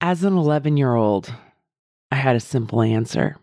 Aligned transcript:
As 0.00 0.24
an 0.24 0.36
11 0.36 0.76
year 0.76 0.94
old, 0.94 1.32
I 2.10 2.16
had 2.16 2.36
a 2.36 2.40
simple 2.40 2.82
answer. 2.82 3.36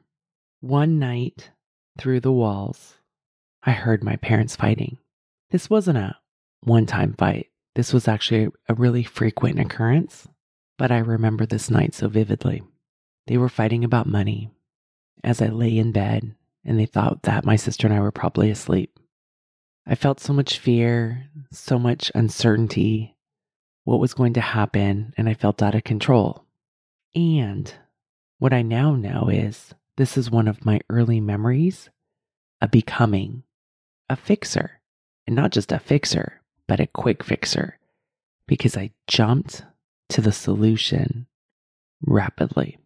One 0.61 0.99
night, 0.99 1.49
through 1.97 2.19
the 2.19 2.31
walls, 2.31 2.97
I 3.63 3.71
heard 3.71 4.03
my 4.03 4.17
parents 4.17 4.55
fighting. 4.55 4.97
This 5.49 5.69
wasn't 5.69 5.97
a 5.97 6.17
one 6.61 6.85
time 6.85 7.13
fight, 7.13 7.47
this 7.75 7.91
was 7.91 8.07
actually 8.07 8.49
a 8.69 8.75
really 8.75 9.03
frequent 9.03 9.59
occurrence, 9.59 10.27
but 10.77 10.91
I 10.91 10.99
remember 10.99 11.45
this 11.45 11.71
night 11.71 11.95
so 11.95 12.07
vividly. 12.07 12.61
They 13.27 13.37
were 13.37 13.49
fighting 13.49 13.83
about 13.83 14.07
money 14.07 14.51
as 15.23 15.41
I 15.41 15.47
lay 15.47 15.77
in 15.77 15.91
bed, 15.91 16.35
and 16.63 16.79
they 16.79 16.85
thought 16.85 17.23
that 17.23 17.45
my 17.45 17.55
sister 17.55 17.87
and 17.87 17.95
I 17.95 17.99
were 17.99 18.11
probably 18.11 18.51
asleep. 18.51 18.99
I 19.87 19.95
felt 19.95 20.19
so 20.19 20.33
much 20.33 20.59
fear, 20.59 21.29
so 21.51 21.79
much 21.79 22.11
uncertainty, 22.13 23.12
what 23.83 23.99
was 23.99 24.13
going 24.13 24.33
to 24.33 24.41
happen, 24.41 25.13
and 25.17 25.27
I 25.27 25.33
felt 25.33 25.61
out 25.61 25.75
of 25.75 25.83
control. 25.83 26.45
And 27.15 27.73
what 28.39 28.53
I 28.53 28.61
now 28.61 28.95
know 28.95 29.29
is 29.29 29.73
this 29.97 30.17
is 30.17 30.31
one 30.31 30.47
of 30.47 30.65
my 30.65 30.81
early 30.89 31.21
memories 31.21 31.89
of 32.61 32.71
becoming 32.71 33.43
a 34.09 34.15
fixer. 34.15 34.81
And 35.25 35.35
not 35.35 35.51
just 35.51 35.71
a 35.71 35.79
fixer, 35.79 36.41
but 36.67 36.81
a 36.81 36.87
quick 36.87 37.23
fixer, 37.23 37.79
because 38.45 38.75
I 38.75 38.91
jumped 39.07 39.63
to 40.09 40.19
the 40.19 40.33
solution 40.33 41.27
rapidly. 42.05 42.77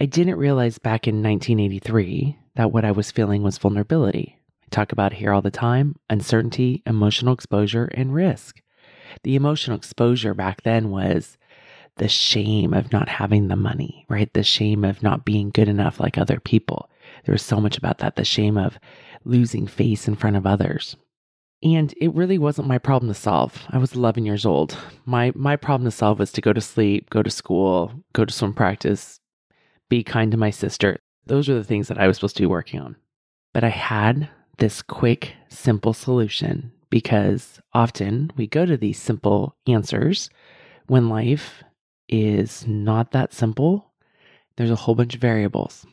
I 0.00 0.06
didn't 0.06 0.38
realize 0.38 0.78
back 0.78 1.06
in 1.06 1.22
1983 1.22 2.38
that 2.54 2.72
what 2.72 2.86
I 2.86 2.90
was 2.90 3.10
feeling 3.10 3.42
was 3.42 3.58
vulnerability. 3.58 4.38
I 4.62 4.66
talk 4.70 4.92
about 4.92 5.12
here 5.12 5.32
all 5.32 5.42
the 5.42 5.50
time 5.50 5.96
uncertainty, 6.08 6.82
emotional 6.86 7.34
exposure, 7.34 7.84
and 7.84 8.14
risk. 8.14 8.61
The 9.22 9.36
emotional 9.36 9.76
exposure 9.76 10.34
back 10.34 10.62
then 10.62 10.90
was 10.90 11.36
the 11.96 12.08
shame 12.08 12.72
of 12.72 12.92
not 12.92 13.08
having 13.08 13.48
the 13.48 13.56
money, 13.56 14.06
right? 14.08 14.32
The 14.32 14.42
shame 14.42 14.84
of 14.84 15.02
not 15.02 15.24
being 15.24 15.50
good 15.50 15.68
enough 15.68 16.00
like 16.00 16.16
other 16.16 16.40
people. 16.40 16.90
There 17.24 17.32
was 17.32 17.42
so 17.42 17.60
much 17.60 17.76
about 17.76 17.98
that, 17.98 18.16
the 18.16 18.24
shame 18.24 18.56
of 18.56 18.78
losing 19.24 19.66
face 19.66 20.08
in 20.08 20.16
front 20.16 20.36
of 20.36 20.46
others. 20.46 20.96
And 21.62 21.94
it 22.00 22.12
really 22.14 22.38
wasn't 22.38 22.66
my 22.66 22.78
problem 22.78 23.08
to 23.08 23.14
solve. 23.14 23.66
I 23.70 23.78
was 23.78 23.94
11 23.94 24.26
years 24.26 24.44
old. 24.44 24.76
My 25.04 25.32
my 25.36 25.54
problem 25.54 25.84
to 25.86 25.96
solve 25.96 26.18
was 26.18 26.32
to 26.32 26.40
go 26.40 26.52
to 26.52 26.60
sleep, 26.60 27.08
go 27.08 27.22
to 27.22 27.30
school, 27.30 27.92
go 28.12 28.24
to 28.24 28.32
swim 28.32 28.52
practice, 28.52 29.20
be 29.88 30.02
kind 30.02 30.32
to 30.32 30.36
my 30.36 30.50
sister. 30.50 30.98
Those 31.26 31.48
are 31.48 31.54
the 31.54 31.62
things 31.62 31.86
that 31.86 31.98
I 31.98 32.08
was 32.08 32.16
supposed 32.16 32.36
to 32.36 32.42
be 32.42 32.46
working 32.46 32.80
on. 32.80 32.96
But 33.52 33.62
I 33.62 33.68
had 33.68 34.28
this 34.58 34.82
quick, 34.82 35.34
simple 35.48 35.92
solution 35.92 36.72
because 36.92 37.58
often 37.72 38.30
we 38.36 38.46
go 38.46 38.66
to 38.66 38.76
these 38.76 39.00
simple 39.00 39.56
answers 39.66 40.28
when 40.88 41.08
life 41.08 41.64
is 42.06 42.66
not 42.66 43.12
that 43.12 43.32
simple. 43.32 43.94
There's 44.58 44.70
a 44.70 44.76
whole 44.76 44.94
bunch 44.94 45.14
of 45.14 45.20
variables. 45.22 45.86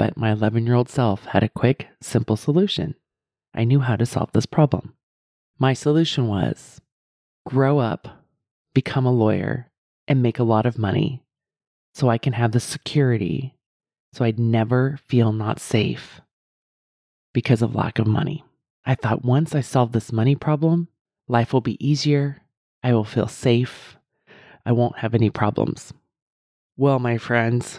But 0.00 0.16
my 0.16 0.32
11 0.32 0.66
year 0.66 0.74
old 0.74 0.88
self 0.88 1.26
had 1.26 1.44
a 1.44 1.48
quick, 1.48 1.86
simple 2.00 2.36
solution. 2.36 2.96
I 3.54 3.62
knew 3.62 3.78
how 3.78 3.94
to 3.94 4.04
solve 4.04 4.32
this 4.32 4.44
problem. 4.44 4.94
My 5.60 5.72
solution 5.72 6.26
was 6.26 6.80
grow 7.46 7.78
up, 7.78 8.08
become 8.74 9.06
a 9.06 9.12
lawyer, 9.12 9.70
and 10.08 10.20
make 10.20 10.40
a 10.40 10.44
lot 10.44 10.66
of 10.66 10.78
money 10.78 11.22
so 11.94 12.08
I 12.08 12.18
can 12.18 12.32
have 12.32 12.50
the 12.50 12.58
security 12.60 13.54
so 14.12 14.24
I'd 14.24 14.40
never 14.40 14.98
feel 15.06 15.32
not 15.32 15.60
safe 15.60 16.20
because 17.32 17.62
of 17.62 17.76
lack 17.76 18.00
of 18.00 18.06
money. 18.08 18.44
I 18.84 18.94
thought 18.94 19.24
once 19.24 19.54
I 19.54 19.60
solve 19.60 19.92
this 19.92 20.12
money 20.12 20.34
problem, 20.34 20.88
life 21.28 21.52
will 21.52 21.60
be 21.60 21.84
easier. 21.84 22.42
I 22.82 22.92
will 22.92 23.04
feel 23.04 23.28
safe. 23.28 23.96
I 24.66 24.72
won't 24.72 24.98
have 24.98 25.14
any 25.14 25.30
problems. 25.30 25.92
Well, 26.76 26.98
my 26.98 27.18
friends, 27.18 27.78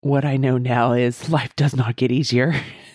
what 0.00 0.24
I 0.24 0.36
know 0.36 0.58
now 0.58 0.92
is 0.92 1.30
life 1.30 1.56
does 1.56 1.74
not 1.74 1.96
get 1.96 2.12
easier. 2.12 2.54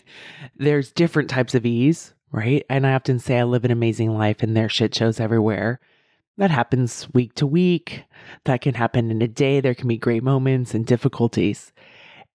There's 0.56 0.91
different 0.91 1.29
types 1.29 1.56
of 1.56 1.66
ease, 1.66 2.13
right? 2.31 2.66
And 2.69 2.85
I 2.85 2.94
often 2.94 3.19
say 3.19 3.40
I 3.40 3.44
live 3.44 3.66
an 3.66 3.72
amazing 3.72 4.16
life 4.16 4.44
and 4.44 4.56
there's 4.56 4.72
shit 4.72 4.94
shows 4.94 5.19
everywhere. 5.19 5.79
That 6.38 6.51
happens 6.51 7.07
week 7.13 7.34
to 7.35 7.47
week. 7.47 8.03
That 8.45 8.61
can 8.61 8.75
happen 8.75 9.11
in 9.11 9.22
a 9.22 9.28
day. 9.28 9.59
There 9.59 9.75
can 9.75 9.88
be 9.88 9.97
great 9.97 10.23
moments 10.23 10.73
and 10.73 10.85
difficulties. 10.85 11.73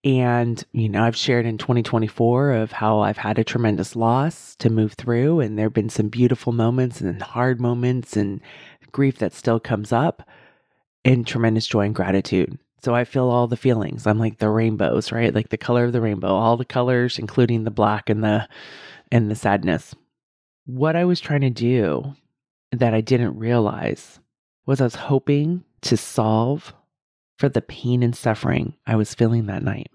And, 0.05 0.63
you 0.73 0.89
know, 0.89 1.03
I've 1.03 1.17
shared 1.17 1.47
in 1.47 1.59
2024 1.59 2.53
of 2.53 2.73
how 2.73 3.01
I've 3.01 3.17
had 3.17 3.39
a 3.39 3.45
tremendous 3.45 3.97
loss 3.97 4.55
to 4.57 4.71
move 4.71 4.93
through, 4.93 5.41
and 5.41 5.59
there 5.59 5.67
have 5.67 5.73
been 5.73 5.89
some 5.89 6.09
beautiful 6.09 6.53
moments 6.53 7.01
and 7.01 7.21
hard 7.21 7.61
moments 7.61 8.17
and 8.17 8.41
grief 8.93 9.19
that 9.19 9.35
still 9.35 9.59
comes 9.59 9.93
up, 9.93 10.23
and 11.05 11.27
tremendous 11.27 11.67
joy 11.67 11.87
and 11.87 11.95
gratitude. 11.95 12.59
So 12.83 12.95
I 12.95 13.05
feel 13.05 13.29
all 13.29 13.47
the 13.47 13.57
feelings. 13.57 14.07
I'm 14.07 14.19
like 14.19 14.39
the 14.39 14.49
rainbows, 14.49 15.11
right? 15.11 15.35
Like 15.35 15.49
the 15.49 15.57
color 15.59 15.85
of 15.85 15.93
the 15.93 16.01
rainbow, 16.01 16.29
all 16.29 16.57
the 16.57 16.65
colors, 16.65 17.19
including 17.19 17.65
the 17.65 17.71
black 17.71 18.09
and 18.09 18.23
the 18.23 18.49
and 19.11 19.31
the 19.31 19.35
sadness. 19.35 19.95
What 20.67 20.97
I 20.97 21.05
was 21.05 21.21
trying 21.21 21.41
to 21.43 21.51
do 21.51 22.15
that 22.73 22.95
I 22.95 23.01
didn't 23.01 23.39
realize 23.39 24.21
was 24.67 24.81
I 24.81 24.85
was 24.85 24.95
hoping 24.95 25.65
to 25.83 25.97
solve 25.97 26.75
for 27.39 27.49
the 27.49 27.63
pain 27.63 28.03
and 28.03 28.17
suffering 28.17 28.75
I 28.87 28.97
was 28.97 29.15
feeling 29.15 29.47
that 29.47 29.63
night. 29.63 29.91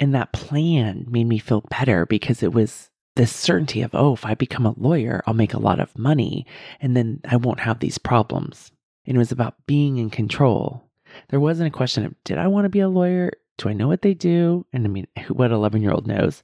And 0.00 0.14
that 0.14 0.32
plan 0.32 1.06
made 1.08 1.26
me 1.26 1.38
feel 1.38 1.62
better 1.62 2.06
because 2.06 2.42
it 2.42 2.52
was 2.52 2.90
the 3.16 3.26
certainty 3.26 3.82
of, 3.82 3.94
oh, 3.94 4.14
if 4.14 4.26
I 4.26 4.34
become 4.34 4.66
a 4.66 4.74
lawyer, 4.76 5.22
I'll 5.26 5.34
make 5.34 5.54
a 5.54 5.60
lot 5.60 5.78
of 5.78 5.96
money 5.96 6.46
and 6.80 6.96
then 6.96 7.20
I 7.28 7.36
won't 7.36 7.60
have 7.60 7.78
these 7.78 7.98
problems. 7.98 8.72
And 9.06 9.16
it 9.16 9.18
was 9.18 9.32
about 9.32 9.66
being 9.66 9.98
in 9.98 10.10
control. 10.10 10.90
There 11.28 11.40
wasn't 11.40 11.68
a 11.68 11.76
question 11.76 12.04
of, 12.04 12.14
did 12.24 12.38
I 12.38 12.48
want 12.48 12.64
to 12.64 12.70
be 12.70 12.80
a 12.80 12.88
lawyer? 12.88 13.30
Do 13.58 13.68
I 13.68 13.72
know 13.72 13.86
what 13.86 14.02
they 14.02 14.14
do? 14.14 14.66
And 14.72 14.84
I 14.84 14.88
mean, 14.88 15.06
what 15.28 15.52
11 15.52 15.80
year 15.80 15.92
old 15.92 16.06
knows? 16.06 16.42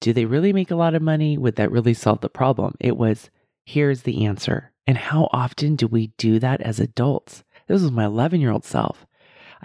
Do 0.00 0.12
they 0.12 0.26
really 0.26 0.52
make 0.52 0.70
a 0.70 0.76
lot 0.76 0.94
of 0.94 1.02
money? 1.02 1.38
Would 1.38 1.56
that 1.56 1.72
really 1.72 1.94
solve 1.94 2.20
the 2.20 2.28
problem? 2.28 2.74
It 2.78 2.96
was, 2.96 3.30
here's 3.64 4.02
the 4.02 4.26
answer. 4.26 4.72
And 4.86 4.96
how 4.96 5.28
often 5.32 5.74
do 5.74 5.86
we 5.88 6.08
do 6.18 6.38
that 6.38 6.60
as 6.60 6.78
adults? 6.78 7.42
This 7.66 7.82
was 7.82 7.90
my 7.90 8.04
11 8.04 8.40
year 8.40 8.52
old 8.52 8.64
self. 8.64 9.05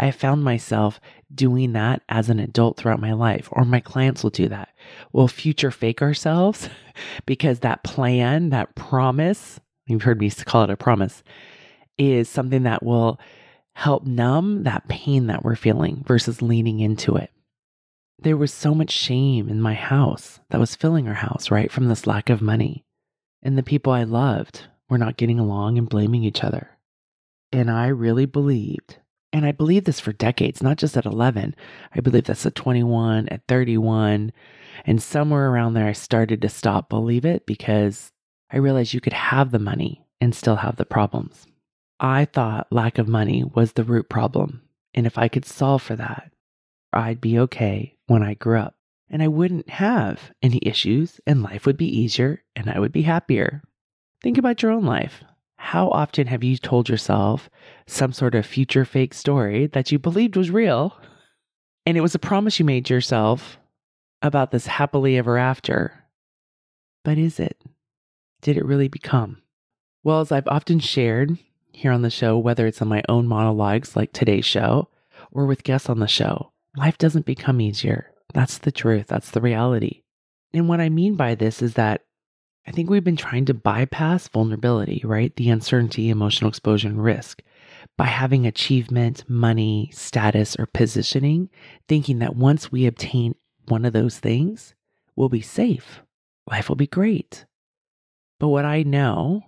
I 0.02 0.10
found 0.10 0.44
myself 0.44 1.00
doing 1.34 1.74
that 1.74 2.02
as 2.10 2.30
an 2.30 2.40
adult 2.40 2.76
throughout 2.76 3.00
my 3.00 3.14
life, 3.14 3.48
or 3.52 3.64
my 3.64 3.80
clients 3.80 4.24
will 4.24 4.32
do 4.32 4.50
that. 4.50 4.70
We'll 5.14 5.28
future 5.28 5.70
fake 5.70 6.02
ourselves 6.02 6.70
because 7.28 7.60
that 7.60 7.84
plan, 7.84 8.50
that 8.50 8.74
promise, 8.74 9.60
you've 9.86 10.02
heard 10.02 10.20
me 10.20 10.32
call 10.32 10.64
it 10.64 10.72
a 10.72 10.76
promise, 10.76 11.22
is 12.00 12.28
something 12.28 12.64
that 12.64 12.84
will 12.84 13.20
help 13.74 14.06
numb 14.06 14.64
that 14.64 14.88
pain 14.88 15.28
that 15.28 15.44
we're 15.44 15.56
feeling 15.56 16.04
versus 16.06 16.42
leaning 16.42 16.80
into 16.80 17.16
it. 17.16 17.30
There 18.18 18.38
was 18.38 18.52
so 18.52 18.74
much 18.74 18.92
shame 18.92 19.50
in 19.50 19.62
my 19.62 19.76
house 19.76 20.40
that 20.50 20.60
was 20.60 20.76
filling 20.76 21.08
our 21.08 21.14
house, 21.14 21.52
right, 21.52 21.72
from 21.72 21.88
this 21.88 22.08
lack 22.08 22.32
of 22.32 22.42
money. 22.42 22.84
And 23.44 23.56
the 23.56 23.64
people 23.64 23.94
I 23.94 24.04
loved 24.04 24.64
were 24.90 24.98
not 24.98 25.18
getting 25.18 25.40
along 25.40 25.78
and 25.78 25.88
blaming 25.88 26.24
each 26.24 26.44
other. 26.44 26.72
And 27.52 27.70
I 27.70 27.88
really 27.88 28.26
believed, 28.26 28.98
and 29.34 29.46
I 29.46 29.52
believe 29.52 29.86
this 29.86 30.00
for 30.00 30.12
decades, 30.12 30.62
not 30.62 30.78
just 30.78 30.98
at 30.98 31.06
11. 31.06 31.56
I 31.96 32.00
believe 32.02 32.26
this 32.26 32.46
at 32.46 32.56
21, 32.56 33.30
at 33.30 33.48
31. 33.48 34.32
And 34.86 35.02
somewhere 35.02 35.50
around 35.50 35.74
there, 35.74 35.88
I 35.88 35.94
started 35.94 36.42
to 36.42 36.50
stop 36.50 36.90
believe 36.90 37.26
it 37.26 37.46
because 37.46 38.12
I 38.52 38.58
realized 38.58 38.94
you 38.94 39.02
could 39.02 39.14
have 39.14 39.52
the 39.52 39.60
money 39.60 40.06
and 40.20 40.36
still 40.36 40.58
have 40.58 40.76
the 40.76 40.86
problems. 40.86 41.48
I 42.00 42.26
thought 42.26 42.68
lack 42.72 42.98
of 42.98 43.08
money 43.08 43.44
was 43.44 43.74
the 43.74 43.84
root 43.84 44.10
problem. 44.10 44.64
And 44.94 45.06
if 45.08 45.18
I 45.18 45.28
could 45.28 45.46
solve 45.46 45.82
for 45.82 45.96
that, 45.96 46.32
I'd 46.92 47.22
be 47.22 47.40
okay 47.40 47.96
when 48.08 48.24
I 48.24 48.34
grew 48.34 48.60
up. 48.60 48.76
And 49.10 49.22
I 49.22 49.28
wouldn't 49.28 49.70
have 49.70 50.32
any 50.42 50.60
issues, 50.62 51.20
and 51.28 51.44
life 51.44 51.66
would 51.66 51.78
be 51.78 52.00
easier, 52.00 52.44
and 52.56 52.70
I 52.70 52.80
would 52.80 52.94
be 52.94 53.02
happier. 53.02 53.62
Think 54.22 54.38
about 54.38 54.62
your 54.62 54.72
own 54.72 54.86
life. 54.86 55.24
How 55.72 55.88
often 55.92 56.28
have 56.28 56.44
you 56.44 56.58
told 56.58 56.90
yourself 56.90 57.50
some 57.88 58.12
sort 58.12 58.36
of 58.36 58.46
future 58.46 58.84
fake 58.84 59.14
story 59.14 59.68
that 59.68 59.90
you 59.90 60.00
believed 60.00 60.36
was 60.36 60.52
real? 60.52 60.98
And 61.86 61.96
it 61.96 62.02
was 62.02 62.14
a 62.14 62.20
promise 62.20 62.60
you 62.60 62.66
made 62.66 62.90
yourself 62.90 63.58
about 64.22 64.52
this 64.52 64.68
happily 64.68 65.18
ever 65.18 65.38
after. 65.38 66.04
But 67.06 67.18
is 67.18 67.40
it? 67.40 67.58
Did 68.42 68.58
it 68.58 68.66
really 68.66 68.90
become? 68.90 69.44
Well, 70.04 70.20
as 70.20 70.30
I've 70.30 70.50
often 70.50 70.82
shared 70.82 71.38
here 71.72 71.94
on 71.94 72.02
the 72.02 72.10
show, 72.10 72.38
whether 72.38 72.68
it's 72.68 72.82
on 72.82 72.90
my 72.90 73.02
own 73.08 73.26
monologues 73.26 73.96
like 73.96 74.12
today's 74.12 74.44
show 74.44 74.90
or 75.32 75.46
with 75.46 75.64
guests 75.64 75.90
on 75.90 76.00
the 76.00 76.06
show, 76.06 76.52
life 76.76 76.98
doesn't 76.98 77.26
become 77.26 77.62
easier. 77.62 78.12
That's 78.34 78.58
the 78.58 78.74
truth. 78.74 79.08
That's 79.08 79.32
the 79.32 79.40
reality. 79.40 80.02
And 80.54 80.68
what 80.68 80.82
I 80.82 80.90
mean 80.90 81.16
by 81.16 81.34
this 81.34 81.62
is 81.62 81.76
that 81.76 82.02
I 82.66 82.72
think 82.72 82.90
we've 82.90 83.04
been 83.04 83.18
trying 83.18 83.46
to 83.46 83.54
bypass 83.54 84.28
vulnerability, 84.28 85.02
right? 85.04 85.36
The 85.36 85.50
uncertainty, 85.50 86.10
emotional 86.10 86.50
exposure, 86.50 86.88
and 86.88 87.04
risk 87.04 87.42
by 87.98 88.06
having 88.06 88.46
achievement, 88.46 89.24
money, 89.28 89.90
status, 89.94 90.56
or 90.58 90.68
positioning, 90.68 91.50
thinking 91.88 92.20
that 92.20 92.36
once 92.36 92.72
we 92.72 92.86
obtain 92.86 93.36
one 93.68 93.86
of 93.86 93.94
those 93.94 94.20
things, 94.20 94.76
we'll 95.16 95.30
be 95.30 95.42
safe. 95.42 96.02
Life 96.50 96.70
will 96.70 96.76
be 96.76 96.88
great. 96.88 97.46
But 98.40 98.50
what 98.50 98.66
I 98.66 98.84
know 98.84 99.44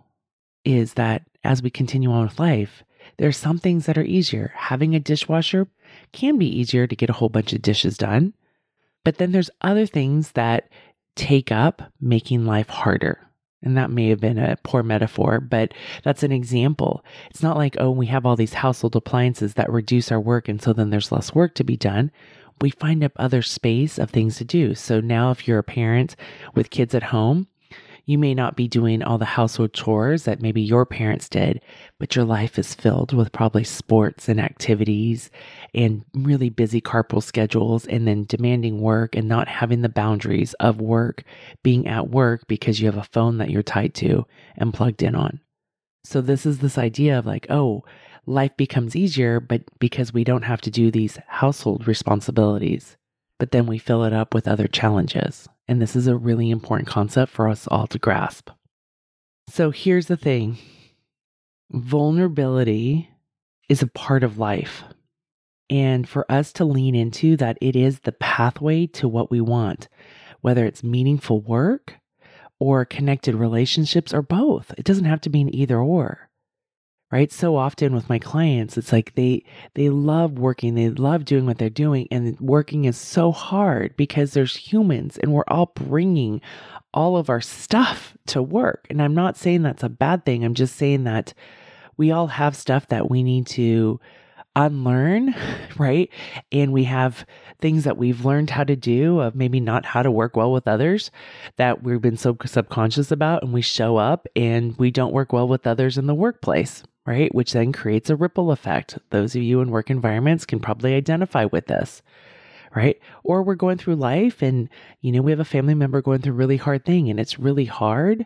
is 0.66 0.94
that 0.94 1.24
as 1.44 1.62
we 1.62 1.70
continue 1.70 2.12
on 2.12 2.24
with 2.24 2.40
life, 2.40 2.84
there 3.18 3.28
are 3.28 3.34
some 3.34 3.58
things 3.58 3.86
that 3.86 3.98
are 3.98 4.04
easier. 4.04 4.54
Having 4.56 4.96
a 4.96 5.00
dishwasher 5.00 5.68
can 6.12 6.38
be 6.38 6.48
easier 6.48 6.88
to 6.88 6.96
get 6.96 7.10
a 7.10 7.14
whole 7.14 7.30
bunch 7.30 7.54
of 7.54 7.62
dishes 7.62 7.98
done. 7.98 8.34
But 9.04 9.18
then 9.18 9.32
there's 9.32 9.50
other 9.62 9.86
things 9.86 10.32
that 10.32 10.70
take 11.16 11.52
up 11.52 11.82
making 12.00 12.46
life 12.46 12.70
harder. 12.70 13.20
And 13.62 13.78
that 13.78 13.92
may 13.92 14.10
have 14.10 14.20
been 14.20 14.38
a 14.38 14.58
poor 14.64 14.84
metaphor, 14.84 15.40
but 15.40 15.74
that's 16.04 16.24
an 16.24 16.34
example. 16.34 17.04
It's 17.30 17.42
not 17.42 17.56
like, 17.56 17.78
oh, 17.80 17.92
we 17.92 18.08
have 18.08 18.26
all 18.26 18.36
these 18.36 18.54
household 18.54 18.96
appliances 18.96 19.54
that 19.54 19.72
reduce 19.72 20.12
our 20.12 20.20
work, 20.20 20.50
and 20.50 20.62
so 20.62 20.74
then 20.74 20.90
there's 20.90 21.14
less 21.14 21.34
work 21.34 21.56
to 21.56 21.64
be 21.64 21.78
done. 21.78 22.12
We 22.60 22.72
find 22.72 23.04
up 23.04 23.14
other 23.16 23.42
space 23.42 23.98
of 23.98 24.10
things 24.10 24.38
to 24.38 24.46
do. 24.46 24.76
So 24.76 25.00
now, 25.00 25.32
if 25.32 25.48
you're 25.48 25.60
a 25.60 25.64
parent 25.64 26.18
with 26.54 26.72
kids 26.72 26.94
at 26.94 27.04
home, 27.04 27.48
you 28.06 28.18
may 28.18 28.34
not 28.34 28.58
be 28.58 28.68
doing 28.68 29.02
all 29.02 29.18
the 29.18 29.26
household 29.26 29.74
chores 29.74 30.24
that 30.24 30.42
maybe 30.42 30.62
your 30.62 30.86
parents 30.86 31.30
did, 31.30 31.62
but 32.00 32.16
your 32.16 32.26
life 32.26 32.60
is 32.60 32.74
filled 32.74 33.14
with 33.14 33.32
probably 33.32 33.64
sports 33.64 34.28
and 34.28 34.42
activities 34.42 35.32
and 35.74 36.04
really 36.14 36.50
busy 36.50 36.82
carpool 36.82 37.24
schedules 37.24 37.88
and 37.88 38.06
then 38.06 38.26
demanding 38.26 38.82
work 38.82 39.16
and 39.16 39.30
not 39.30 39.48
having 39.48 39.82
the 39.82 39.90
boundaries 39.90 40.54
of 40.56 40.82
work 40.82 41.24
being 41.64 41.88
at 41.88 42.10
work 42.10 42.46
because 42.48 42.82
you 42.82 42.88
have 42.88 42.98
a 42.98 43.08
phone 43.14 43.38
that 43.38 43.50
you're 43.50 43.64
tied 43.64 43.94
to 43.94 44.26
and 44.58 44.74
plugged 44.74 45.02
in 45.02 45.16
on. 45.16 45.40
So, 46.04 46.20
this 46.20 46.46
is 46.46 46.60
this 46.60 46.78
idea 46.78 47.18
of 47.18 47.26
like, 47.26 47.48
oh, 47.50 47.86
life 48.26 48.52
becomes 48.58 48.98
easier, 48.98 49.40
but 49.40 49.62
because 49.80 50.14
we 50.14 50.26
don't 50.26 50.44
have 50.44 50.60
to 50.62 50.72
do 50.72 50.92
these 50.92 51.18
household 51.28 51.88
responsibilities, 51.88 52.98
but 53.40 53.52
then 53.52 53.66
we 53.66 53.78
fill 53.78 54.04
it 54.04 54.12
up 54.12 54.34
with 54.34 54.46
other 54.46 54.68
challenges. 54.68 55.48
And 55.68 55.82
this 55.82 55.96
is 55.96 56.08
a 56.08 56.16
really 56.16 56.50
important 56.50 56.88
concept 56.88 57.32
for 57.32 57.48
us 57.48 57.68
all 57.68 57.88
to 57.88 58.00
grasp. 58.00 58.50
So 59.50 59.72
here's 59.72 60.08
the 60.08 60.18
thing 60.18 60.58
vulnerability 61.72 63.10
is 63.70 63.82
a 63.82 63.88
part 63.88 64.24
of 64.24 64.38
life. 64.38 64.84
And 65.70 66.08
for 66.08 66.30
us 66.32 66.54
to 66.54 66.66
lean 66.66 66.94
into 66.94 67.36
that, 67.38 67.58
it 67.62 67.76
is 67.76 68.02
the 68.02 68.12
pathway 68.12 68.86
to 68.88 69.08
what 69.08 69.32
we 69.32 69.42
want, 69.42 69.88
whether 70.42 70.66
it's 70.66 70.84
meaningful 70.84 71.42
work 71.42 71.96
or 72.60 72.86
connected 72.86 73.34
relationships 73.34 74.14
or 74.14 74.22
both. 74.22 74.74
It 74.78 74.86
doesn't 74.86 75.06
have 75.06 75.22
to 75.22 75.30
be 75.30 75.42
an 75.42 75.54
either 75.56 75.80
or 75.80 76.30
right? 77.14 77.32
So 77.32 77.56
often 77.58 77.94
with 77.94 78.10
my 78.10 78.18
clients 78.18 78.76
it's 78.76 78.92
like 78.92 79.14
they 79.14 79.46
they 79.76 79.92
love 79.92 80.40
working 80.40 80.74
they 80.74 80.90
love 80.90 81.26
doing 81.26 81.46
what 81.46 81.60
they're 81.60 81.70
doing 81.70 82.08
and 82.10 82.40
working 82.40 82.86
is 82.86 82.98
so 82.98 83.32
hard 83.32 83.96
because 83.96 84.34
there's 84.34 84.56
humans 84.56 85.20
and 85.20 85.32
we're 85.32 85.44
all 85.48 85.72
bringing 85.76 86.42
all 86.92 87.16
of 87.16 87.30
our 87.30 87.40
stuff 87.40 88.18
to 88.26 88.42
work. 88.42 88.88
And 88.90 89.00
i'm 89.00 89.14
not 89.14 89.38
saying 89.38 89.62
that's 89.62 89.84
a 89.84 89.90
bad 89.90 90.26
thing. 90.26 90.44
I'm 90.44 90.56
just 90.56 90.76
saying 90.76 91.04
that 91.04 91.36
we 91.98 92.10
all 92.10 92.26
have 92.26 92.56
stuff 92.56 92.88
that 92.88 93.12
we 93.12 93.22
need 93.22 93.46
to 93.48 94.00
unlearn 94.56 95.36
right? 95.78 96.10
And 96.52 96.74
we 96.74 96.86
have 96.86 97.28
things 97.62 97.84
that 97.84 97.98
we've 97.98 98.26
learned 98.26 98.50
how 98.50 98.64
to 98.64 98.76
do 98.76 99.20
of 99.20 99.36
maybe 99.36 99.60
not 99.60 99.86
how 99.86 100.02
to 100.02 100.10
work 100.10 100.36
well 100.36 100.52
with 100.52 100.68
others 100.68 101.12
that 101.58 101.84
we've 101.84 102.02
been 102.02 102.18
so 102.18 102.36
subconscious 102.44 103.12
about 103.12 103.44
and 103.44 103.54
we 103.54 103.62
show 103.62 103.98
up 103.98 104.28
and 104.36 104.76
we 104.78 104.90
don't 104.90 105.14
work 105.14 105.32
well 105.32 105.48
with 105.48 105.68
others 105.68 106.00
in 106.00 106.08
the 106.08 106.16
workplace 106.16 106.84
right? 107.06 107.34
Which 107.34 107.54
then 107.54 107.72
creates 107.72 108.10
a 108.10 108.16
ripple 108.16 108.52
effect. 108.52 108.98
Those 109.10 109.36
of 109.36 109.42
you 109.42 109.62
in 109.62 109.72
work 109.72 109.90
environments 109.90 110.46
can 110.46 110.60
probably 110.60 110.94
identify 110.94 111.46
with 111.46 111.68
this, 111.68 112.02
right? 112.76 113.00
Or 113.24 113.44
we're 113.44 113.56
going 113.56 113.78
through 113.78 113.96
life 113.96 114.42
and, 114.42 114.70
you 115.02 115.12
know, 115.12 115.22
we 115.22 115.32
have 115.32 115.40
a 115.40 115.46
family 115.46 115.76
member 115.76 116.02
going 116.02 116.22
through 116.22 116.34
a 116.34 116.38
really 116.38 116.58
hard 116.58 116.86
thing 116.86 117.10
and 117.10 117.20
it's 117.20 117.40
really 117.40 117.66
hard 117.66 118.26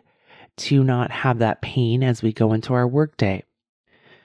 to 0.56 0.82
not 0.84 1.10
have 1.10 1.38
that 1.38 1.62
pain 1.62 2.02
as 2.02 2.22
we 2.22 2.32
go 2.32 2.52
into 2.52 2.74
our 2.74 2.86
workday. 2.86 3.44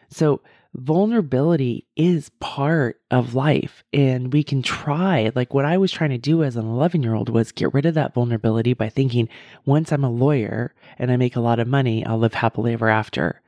So, 0.10 0.42
vulnerability 0.76 1.86
is 1.96 2.32
part 2.40 3.00
of 3.12 3.36
life 3.36 3.84
and 3.94 4.34
we 4.34 4.44
can 4.44 4.64
try 4.64 5.32
like 5.36 5.54
what 5.54 5.66
i 5.66 5.78
was 5.78 5.92
trying 5.92 6.10
to 6.10 6.18
do 6.18 6.44
as 6.44 6.56
an 6.56 6.66
11 6.66 7.04
year 7.04 7.14
old 7.14 7.30
was 7.30 7.52
get 7.52 7.72
rid 7.76 7.86
of 7.86 7.94
that 7.94 8.14
vulnerability 8.14 8.74
by 8.74 8.90
thinking 8.90 9.30
once 9.66 9.92
i'm 9.92 10.04
a 10.04 10.10
lawyer 10.10 10.74
and 10.98 11.12
i 11.12 11.16
make 11.16 11.36
a 11.36 11.40
lot 11.42 11.60
of 11.60 11.68
money 11.68 12.04
i'll 12.08 12.18
live 12.18 12.34
happily 12.34 12.74
ever 12.74 12.90
after 12.90 13.40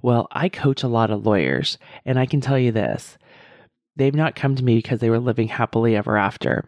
well, 0.00 0.28
I 0.32 0.48
coach 0.48 0.82
a 0.82 0.88
lot 0.88 1.10
of 1.10 1.26
lawyers, 1.26 1.78
and 2.04 2.18
I 2.18 2.26
can 2.26 2.40
tell 2.40 2.58
you 2.58 2.72
this 2.72 3.18
they've 3.96 4.14
not 4.14 4.34
come 4.34 4.56
to 4.56 4.64
me 4.64 4.76
because 4.76 5.00
they 5.00 5.10
were 5.10 5.18
living 5.18 5.48
happily 5.48 5.96
ever 5.96 6.16
after. 6.16 6.64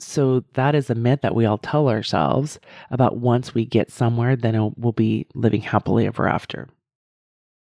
So 0.00 0.42
that 0.54 0.74
is 0.74 0.90
a 0.90 0.96
myth 0.96 1.20
that 1.22 1.34
we 1.34 1.44
all 1.46 1.58
tell 1.58 1.88
ourselves 1.88 2.58
about 2.90 3.18
once 3.18 3.54
we 3.54 3.64
get 3.64 3.92
somewhere, 3.92 4.34
then 4.34 4.72
we'll 4.76 4.92
be 4.92 5.26
living 5.34 5.60
happily 5.60 6.06
ever 6.06 6.28
after. 6.28 6.68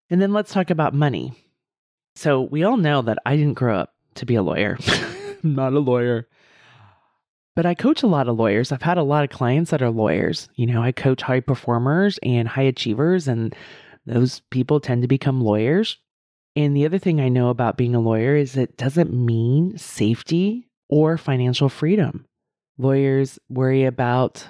And 0.09 0.21
then 0.21 0.33
let's 0.33 0.51
talk 0.51 0.71
about 0.71 0.95
money. 0.95 1.33
So 2.15 2.41
we 2.41 2.63
all 2.63 2.77
know 2.77 3.03
that 3.03 3.19
I 3.25 3.35
didn't 3.35 3.53
grow 3.53 3.77
up 3.77 3.93
to 4.15 4.25
be 4.25 4.35
a 4.35 4.43
lawyer. 4.43 4.77
I'm 5.43 5.55
not 5.55 5.73
a 5.73 5.79
lawyer. 5.79 6.27
But 7.55 7.67
I 7.67 7.75
coach 7.75 8.01
a 8.01 8.07
lot 8.07 8.27
of 8.27 8.37
lawyers. 8.37 8.71
I've 8.71 8.81
had 8.81 8.97
a 8.97 9.03
lot 9.03 9.23
of 9.23 9.29
clients 9.29 9.69
that 9.71 9.83
are 9.83 9.91
lawyers. 9.91 10.49
You 10.55 10.65
know, 10.65 10.81
I 10.81 10.91
coach 10.91 11.21
high 11.21 11.39
performers 11.39 12.17
and 12.23 12.47
high 12.47 12.63
achievers, 12.63 13.27
and 13.27 13.55
those 14.05 14.41
people 14.49 14.79
tend 14.79 15.01
to 15.01 15.07
become 15.07 15.41
lawyers. 15.41 15.97
And 16.55 16.75
the 16.75 16.85
other 16.85 16.99
thing 16.99 17.19
I 17.19 17.29
know 17.29 17.49
about 17.49 17.77
being 17.77 17.95
a 17.95 17.99
lawyer 17.99 18.35
is 18.35 18.55
it 18.55 18.77
doesn't 18.77 19.13
mean 19.13 19.77
safety 19.77 20.67
or 20.89 21.17
financial 21.17 21.69
freedom. 21.69 22.25
Lawyers 22.77 23.39
worry 23.49 23.85
about 23.85 24.47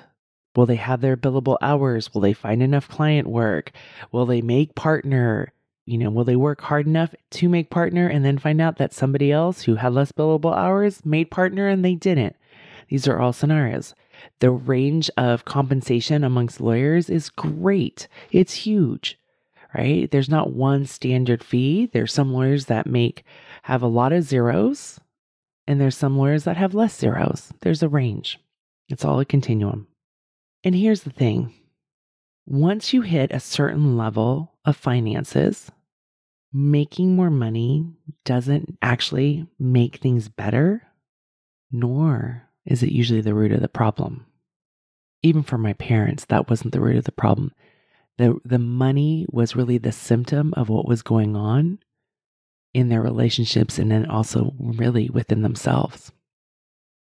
will 0.56 0.66
they 0.66 0.76
have 0.76 1.02
their 1.02 1.18
billable 1.18 1.58
hours? 1.62 2.14
Will 2.14 2.22
they 2.22 2.34
find 2.34 2.62
enough 2.62 2.88
client 2.88 3.28
work? 3.28 3.72
Will 4.12 4.26
they 4.26 4.42
make 4.42 4.76
partner? 4.76 5.54
You 5.86 5.98
know, 5.98 6.10
will 6.10 6.24
they 6.24 6.36
work 6.36 6.62
hard 6.62 6.88
enough 6.88 7.14
to 7.32 7.50
make 7.50 7.70
partner 7.70 8.08
and 8.08 8.24
then 8.24 8.38
find 8.38 8.62
out 8.62 8.78
that 8.78 8.94
somebody 8.94 9.32
else 9.32 9.64
who 9.64 9.76
had 9.76 9.94
less 9.94 10.12
billable 10.12 10.56
hours 10.56 11.06
made 11.06 11.32
partner 11.32 11.68
and 11.68 11.84
they 11.84 11.96
didn't? 11.96 12.36
These 12.90 13.08
are 13.08 13.20
all 13.20 13.34
scenarios. 13.34 13.96
The 14.40 14.52
range 14.52 15.10
of 15.18 15.46
compensation 15.46 16.24
amongst 16.24 16.62
lawyers 16.62 17.10
is 17.10 17.30
great, 17.30 18.08
it's 18.32 18.54
huge 18.54 19.18
right? 19.74 20.10
There's 20.12 20.30
not 20.30 20.54
one 20.54 20.86
standard 20.86 21.44
fee. 21.44 21.88
There's 21.92 22.14
some 22.14 22.34
lawyers 22.34 22.66
that 22.66 22.88
make 22.88 23.24
have 23.64 23.82
a 23.82 23.88
lot 23.88 24.14
of 24.14 24.24
zeros, 24.24 25.00
and 25.68 25.80
there's 25.80 25.98
some 25.98 26.18
lawyers 26.18 26.44
that 26.44 26.58
have 26.58 26.74
less 26.74 26.98
zeros. 26.98 27.52
There's 27.62 27.84
a 27.84 27.90
range. 27.90 28.40
It's 28.90 29.06
all 29.06 29.20
a 29.20 29.26
continuum. 29.26 29.88
And 30.64 30.76
here's 30.76 31.04
the 31.04 31.10
thing 31.10 31.54
once 32.46 32.94
you 32.94 33.02
hit 33.02 33.32
a 33.32 33.40
certain 33.40 33.98
level 33.98 34.54
of 34.66 34.76
finances, 34.76 35.72
making 36.52 37.16
more 37.16 37.30
money 37.30 37.86
doesn't 38.26 38.78
actually 38.82 39.48
make 39.60 39.98
things 39.98 40.30
better, 40.30 40.84
nor 41.72 42.44
is 42.66 42.84
it 42.84 42.92
usually 42.92 43.22
the 43.22 43.34
root 43.34 43.52
of 43.52 43.62
the 43.62 43.70
problem. 43.70 44.26
Even 45.22 45.42
for 45.42 45.58
my 45.58 45.74
parents, 45.74 46.26
that 46.26 46.50
wasn't 46.50 46.74
the 46.74 46.82
root 46.82 46.98
of 46.98 47.06
the 47.06 47.12
problem. 47.12 47.54
The, 48.18 48.38
the 48.46 48.60
money 48.60 49.26
was 49.32 49.56
really 49.56 49.78
the 49.78 49.92
symptom 49.92 50.54
of 50.56 50.70
what 50.70 50.88
was 50.88 51.02
going 51.02 51.36
on 51.36 51.80
in 52.74 52.90
their 52.90 53.02
relationships 53.02 53.80
and 53.80 53.92
then 53.92 54.06
also 54.06 54.54
really 54.60 55.10
within 55.10 55.42
themselves. 55.42 56.12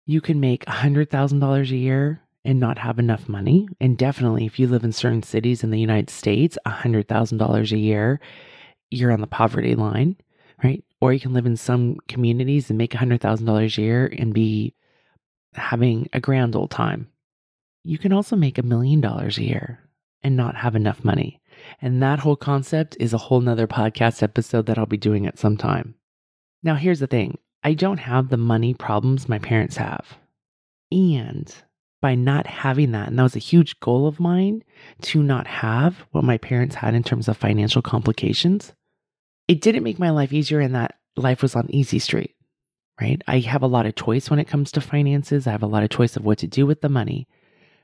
You 0.05 0.21
can 0.21 0.39
make 0.39 0.65
$100,000 0.65 1.71
a 1.71 1.77
year 1.77 2.21
and 2.45 2.59
not 2.59 2.77
have 2.77 2.97
enough 2.97 3.27
money. 3.27 3.67
And 3.81 3.97
definitely, 3.97 4.45
if 4.45 4.57
you 4.57 4.67
live 4.67 4.83
in 4.83 4.93
certain 4.93 5.23
cities 5.23 5.63
in 5.63 5.69
the 5.71 5.79
United 5.79 6.09
States, 6.09 6.57
$100,000 6.65 7.71
a 7.71 7.77
year, 7.77 8.19
you're 8.89 9.11
on 9.11 9.21
the 9.21 9.27
poverty 9.27 9.75
line, 9.75 10.15
right? 10.63 10.83
Or 11.01 11.11
you 11.11 11.19
can 11.19 11.33
live 11.33 11.45
in 11.45 11.57
some 11.57 11.97
communities 12.07 12.69
and 12.69 12.77
make 12.77 12.91
$100,000 12.91 13.77
a 13.77 13.81
year 13.81 14.13
and 14.17 14.33
be 14.33 14.73
having 15.53 16.07
a 16.13 16.21
grand 16.21 16.55
old 16.55 16.71
time. 16.71 17.09
You 17.83 17.97
can 17.97 18.13
also 18.13 18.35
make 18.35 18.57
a 18.57 18.63
million 18.63 19.01
dollars 19.01 19.37
a 19.37 19.43
year 19.43 19.86
and 20.23 20.35
not 20.35 20.55
have 20.55 20.75
enough 20.75 21.03
money. 21.03 21.41
And 21.81 22.01
that 22.01 22.19
whole 22.19 22.35
concept 22.35 22.97
is 22.99 23.13
a 23.13 23.17
whole 23.17 23.41
nother 23.41 23.67
podcast 23.67 24.21
episode 24.21 24.65
that 24.65 24.77
I'll 24.77 24.85
be 24.85 24.97
doing 24.97 25.25
at 25.25 25.39
some 25.39 25.57
time. 25.57 25.95
Now, 26.63 26.75
here's 26.75 26.99
the 26.99 27.07
thing 27.07 27.37
I 27.63 27.73
don't 27.73 27.99
have 27.99 28.29
the 28.29 28.37
money 28.37 28.73
problems 28.73 29.29
my 29.29 29.39
parents 29.39 29.77
have. 29.77 30.17
And 30.91 31.53
by 32.01 32.15
not 32.15 32.47
having 32.47 32.91
that, 32.91 33.09
and 33.09 33.17
that 33.17 33.23
was 33.23 33.35
a 33.35 33.39
huge 33.39 33.79
goal 33.79 34.07
of 34.07 34.19
mine 34.19 34.63
to 35.01 35.23
not 35.23 35.47
have 35.47 36.05
what 36.11 36.23
my 36.23 36.37
parents 36.37 36.75
had 36.75 36.93
in 36.93 37.03
terms 37.03 37.27
of 37.27 37.37
financial 37.37 37.81
complications, 37.81 38.73
it 39.47 39.61
didn't 39.61 39.83
make 39.83 39.99
my 39.99 40.09
life 40.09 40.31
easier 40.31 40.61
in 40.61 40.73
that 40.73 40.95
life 41.15 41.41
was 41.41 41.55
on 41.55 41.67
easy 41.69 41.99
street, 41.99 42.35
right? 43.01 43.21
I 43.27 43.39
have 43.39 43.63
a 43.63 43.67
lot 43.67 43.85
of 43.85 43.95
choice 43.95 44.29
when 44.29 44.39
it 44.39 44.47
comes 44.47 44.71
to 44.73 44.81
finances. 44.81 45.47
I 45.47 45.51
have 45.51 45.63
a 45.63 45.67
lot 45.67 45.83
of 45.83 45.89
choice 45.89 46.15
of 46.15 46.23
what 46.23 46.37
to 46.39 46.47
do 46.47 46.65
with 46.65 46.81
the 46.81 46.89
money. 46.89 47.27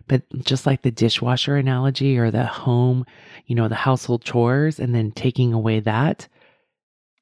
But 0.07 0.24
just 0.43 0.65
like 0.65 0.81
the 0.81 0.91
dishwasher 0.91 1.55
analogy 1.55 2.17
or 2.17 2.29
the 2.29 2.45
home, 2.45 3.05
you 3.45 3.55
know, 3.55 3.67
the 3.67 3.75
household 3.75 4.24
chores, 4.24 4.79
and 4.79 4.93
then 4.93 5.12
taking 5.12 5.53
away 5.53 5.79
that, 5.81 6.27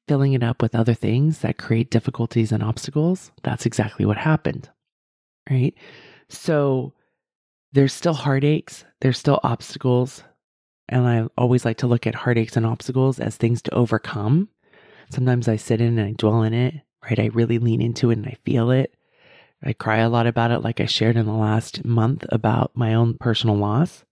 filling 0.08 0.32
it 0.32 0.42
up 0.42 0.60
with 0.60 0.74
other 0.74 0.94
things 0.94 1.38
that 1.38 1.58
create 1.58 1.90
difficulties 1.90 2.50
and 2.52 2.62
obstacles, 2.62 3.30
that's 3.42 3.66
exactly 3.66 4.04
what 4.04 4.16
happened, 4.16 4.68
right? 5.48 5.74
So 6.28 6.92
there's 7.72 7.92
still 7.92 8.14
heartaches, 8.14 8.84
there's 9.00 9.18
still 9.18 9.40
obstacles. 9.42 10.24
And 10.88 11.06
I 11.06 11.28
always 11.38 11.64
like 11.64 11.78
to 11.78 11.86
look 11.86 12.06
at 12.06 12.14
heartaches 12.14 12.56
and 12.56 12.66
obstacles 12.66 13.20
as 13.20 13.36
things 13.36 13.62
to 13.62 13.74
overcome. 13.74 14.48
Sometimes 15.10 15.48
I 15.48 15.56
sit 15.56 15.80
in 15.80 15.98
and 15.98 16.08
I 16.08 16.12
dwell 16.12 16.42
in 16.42 16.52
it, 16.52 16.74
right? 17.04 17.18
I 17.18 17.26
really 17.26 17.58
lean 17.58 17.80
into 17.80 18.10
it 18.10 18.18
and 18.18 18.26
I 18.26 18.36
feel 18.44 18.70
it. 18.70 18.94
I 19.62 19.72
cry 19.72 19.98
a 19.98 20.08
lot 20.08 20.26
about 20.26 20.50
it, 20.50 20.60
like 20.60 20.80
I 20.80 20.86
shared 20.86 21.16
in 21.16 21.26
the 21.26 21.32
last 21.32 21.84
month 21.84 22.24
about 22.30 22.72
my 22.74 22.94
own 22.94 23.16
personal 23.18 23.56
loss. 23.56 24.04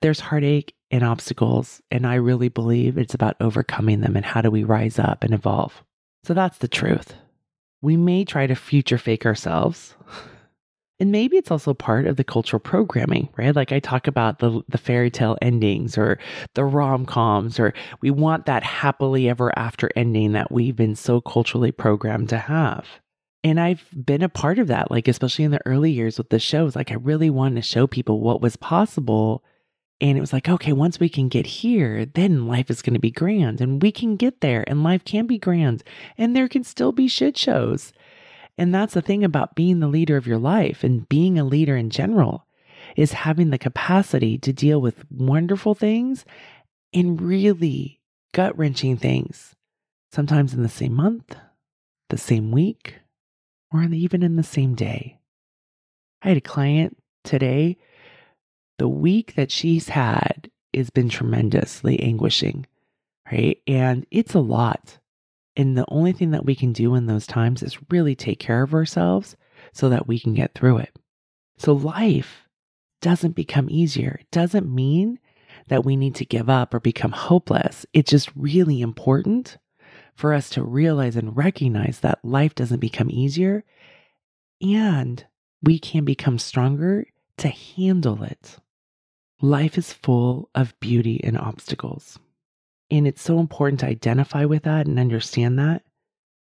There's 0.00 0.20
heartache 0.20 0.74
and 0.90 1.02
obstacles, 1.02 1.82
and 1.90 2.06
I 2.06 2.14
really 2.14 2.48
believe 2.48 2.96
it's 2.96 3.14
about 3.14 3.36
overcoming 3.40 4.00
them 4.00 4.16
and 4.16 4.24
how 4.24 4.40
do 4.40 4.50
we 4.50 4.64
rise 4.64 4.98
up 4.98 5.24
and 5.24 5.34
evolve. 5.34 5.82
So 6.24 6.34
that's 6.34 6.58
the 6.58 6.68
truth. 6.68 7.14
We 7.82 7.96
may 7.96 8.24
try 8.24 8.46
to 8.46 8.54
future 8.54 8.98
fake 8.98 9.26
ourselves. 9.26 9.94
And 11.00 11.12
maybe 11.12 11.36
it's 11.36 11.52
also 11.52 11.74
part 11.74 12.08
of 12.08 12.16
the 12.16 12.24
cultural 12.24 12.58
programming, 12.58 13.28
right? 13.36 13.54
Like 13.54 13.70
I 13.70 13.78
talk 13.78 14.08
about 14.08 14.40
the 14.40 14.62
the 14.68 14.78
fairy 14.78 15.10
tale 15.12 15.38
endings 15.40 15.96
or 15.96 16.18
the 16.54 16.64
rom-coms 16.64 17.60
or 17.60 17.72
we 18.00 18.10
want 18.10 18.46
that 18.46 18.64
happily 18.64 19.28
ever 19.28 19.56
after 19.56 19.90
ending 19.94 20.32
that 20.32 20.50
we've 20.50 20.74
been 20.74 20.96
so 20.96 21.20
culturally 21.20 21.70
programmed 21.70 22.28
to 22.30 22.38
have. 22.38 22.88
And 23.48 23.58
I've 23.58 23.88
been 23.94 24.20
a 24.20 24.28
part 24.28 24.58
of 24.58 24.66
that, 24.66 24.90
like, 24.90 25.08
especially 25.08 25.46
in 25.46 25.52
the 25.52 25.66
early 25.66 25.90
years 25.90 26.18
with 26.18 26.28
the 26.28 26.38
shows. 26.38 26.76
Like, 26.76 26.90
I 26.90 26.96
really 26.96 27.30
wanted 27.30 27.54
to 27.54 27.62
show 27.62 27.86
people 27.86 28.20
what 28.20 28.42
was 28.42 28.56
possible. 28.56 29.42
And 30.02 30.18
it 30.18 30.20
was 30.20 30.34
like, 30.34 30.50
okay, 30.50 30.74
once 30.74 31.00
we 31.00 31.08
can 31.08 31.30
get 31.30 31.46
here, 31.46 32.04
then 32.04 32.46
life 32.46 32.68
is 32.68 32.82
going 32.82 32.92
to 32.92 33.00
be 33.00 33.10
grand 33.10 33.62
and 33.62 33.80
we 33.80 33.90
can 33.90 34.16
get 34.16 34.42
there 34.42 34.64
and 34.66 34.82
life 34.82 35.02
can 35.02 35.26
be 35.26 35.38
grand 35.38 35.82
and 36.18 36.36
there 36.36 36.46
can 36.46 36.62
still 36.62 36.92
be 36.92 37.08
shit 37.08 37.38
shows. 37.38 37.94
And 38.58 38.74
that's 38.74 38.92
the 38.92 39.00
thing 39.00 39.24
about 39.24 39.54
being 39.54 39.80
the 39.80 39.88
leader 39.88 40.18
of 40.18 40.26
your 40.26 40.38
life 40.38 40.84
and 40.84 41.08
being 41.08 41.38
a 41.38 41.44
leader 41.44 41.74
in 41.74 41.88
general 41.88 42.46
is 42.96 43.12
having 43.12 43.48
the 43.48 43.56
capacity 43.56 44.36
to 44.38 44.52
deal 44.52 44.78
with 44.78 45.10
wonderful 45.10 45.74
things 45.74 46.26
and 46.92 47.18
really 47.18 47.98
gut 48.34 48.56
wrenching 48.58 48.98
things, 48.98 49.54
sometimes 50.12 50.52
in 50.52 50.62
the 50.62 50.68
same 50.68 50.92
month, 50.92 51.34
the 52.10 52.18
same 52.18 52.50
week, 52.50 53.00
or 53.72 53.82
even 53.82 54.22
in 54.22 54.36
the 54.36 54.42
same 54.42 54.74
day. 54.74 55.18
I 56.22 56.28
had 56.28 56.36
a 56.36 56.42
client 56.42 56.96
today. 57.24 57.76
The 58.78 58.88
week 58.88 59.34
that 59.34 59.50
she's 59.50 59.88
had 59.88 60.50
has 60.74 60.90
been 60.90 61.08
tremendously 61.08 62.00
anguishing, 62.00 62.66
right? 63.30 63.58
And 63.66 64.06
it's 64.10 64.34
a 64.34 64.40
lot. 64.40 64.98
And 65.56 65.76
the 65.76 65.86
only 65.88 66.12
thing 66.12 66.30
that 66.30 66.44
we 66.44 66.54
can 66.54 66.72
do 66.72 66.94
in 66.94 67.06
those 67.06 67.26
times 67.26 67.62
is 67.62 67.78
really 67.90 68.14
take 68.14 68.38
care 68.38 68.62
of 68.62 68.74
ourselves 68.74 69.36
so 69.72 69.88
that 69.88 70.06
we 70.06 70.18
can 70.18 70.34
get 70.34 70.54
through 70.54 70.78
it. 70.78 70.96
So 71.58 71.72
life 71.72 72.48
doesn't 73.00 73.34
become 73.34 73.68
easier. 73.68 74.18
It 74.20 74.30
doesn't 74.30 74.72
mean 74.72 75.18
that 75.68 75.84
we 75.84 75.96
need 75.96 76.14
to 76.16 76.24
give 76.24 76.48
up 76.48 76.72
or 76.72 76.80
become 76.80 77.12
hopeless. 77.12 77.84
It's 77.92 78.10
just 78.10 78.30
really 78.36 78.80
important 78.80 79.58
for 80.18 80.34
us 80.34 80.50
to 80.50 80.64
realize 80.64 81.14
and 81.14 81.36
recognize 81.36 82.00
that 82.00 82.24
life 82.24 82.52
doesn't 82.52 82.80
become 82.80 83.08
easier 83.08 83.62
and 84.60 85.24
we 85.62 85.78
can 85.78 86.04
become 86.04 86.40
stronger 86.40 87.06
to 87.36 87.46
handle 87.48 88.24
it. 88.24 88.56
Life 89.40 89.78
is 89.78 89.92
full 89.92 90.50
of 90.56 90.78
beauty 90.80 91.20
and 91.22 91.38
obstacles. 91.38 92.18
And 92.90 93.06
it's 93.06 93.22
so 93.22 93.38
important 93.38 93.78
to 93.80 93.86
identify 93.86 94.44
with 94.44 94.64
that 94.64 94.88
and 94.88 94.98
understand 94.98 95.56
that 95.60 95.82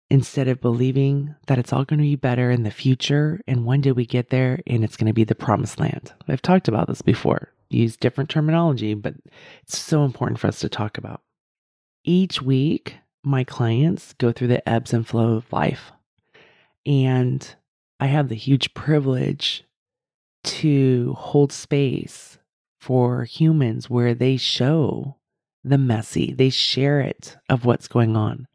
instead 0.08 0.46
of 0.46 0.60
believing 0.60 1.34
that 1.48 1.58
it's 1.58 1.72
all 1.72 1.84
going 1.84 1.98
to 1.98 2.04
be 2.04 2.14
better 2.14 2.52
in 2.52 2.62
the 2.62 2.70
future 2.70 3.40
and 3.48 3.66
when 3.66 3.80
did 3.80 3.96
we 3.96 4.06
get 4.06 4.30
there 4.30 4.60
and 4.68 4.84
it's 4.84 4.96
going 4.96 5.08
to 5.08 5.12
be 5.12 5.24
the 5.24 5.34
promised 5.34 5.80
land. 5.80 6.12
I've 6.28 6.42
talked 6.42 6.68
about 6.68 6.86
this 6.86 7.02
before, 7.02 7.52
use 7.70 7.96
different 7.96 8.30
terminology, 8.30 8.94
but 8.94 9.14
it's 9.64 9.76
so 9.76 10.04
important 10.04 10.38
for 10.38 10.46
us 10.46 10.60
to 10.60 10.68
talk 10.68 10.96
about. 10.96 11.22
Each 12.04 12.40
week, 12.40 12.98
my 13.28 13.44
clients 13.44 14.14
go 14.14 14.32
through 14.32 14.48
the 14.48 14.66
ebbs 14.68 14.92
and 14.92 15.06
flow 15.06 15.34
of 15.34 15.52
life. 15.52 15.92
And 16.86 17.54
I 18.00 18.06
have 18.06 18.28
the 18.28 18.34
huge 18.34 18.74
privilege 18.74 19.64
to 20.44 21.14
hold 21.18 21.52
space 21.52 22.38
for 22.80 23.24
humans 23.24 23.90
where 23.90 24.14
they 24.14 24.36
show 24.36 25.16
the 25.64 25.78
messy, 25.78 26.32
they 26.32 26.48
share 26.48 27.00
it 27.00 27.36
of 27.48 27.64
what's 27.64 27.88
going 27.88 28.16
on. 28.16 28.46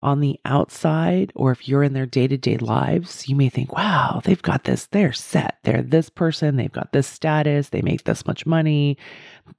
On 0.00 0.20
the 0.20 0.38
outside, 0.44 1.32
or 1.34 1.50
if 1.50 1.68
you're 1.68 1.82
in 1.82 1.92
their 1.92 2.06
day 2.06 2.28
to 2.28 2.38
day 2.38 2.56
lives, 2.56 3.28
you 3.28 3.34
may 3.34 3.48
think, 3.48 3.76
wow, 3.76 4.22
they've 4.24 4.40
got 4.40 4.62
this, 4.62 4.86
they're 4.86 5.12
set. 5.12 5.58
They're 5.64 5.82
this 5.82 6.08
person, 6.08 6.54
they've 6.54 6.70
got 6.70 6.92
this 6.92 7.08
status, 7.08 7.70
they 7.70 7.82
make 7.82 8.04
this 8.04 8.24
much 8.24 8.46
money, 8.46 8.96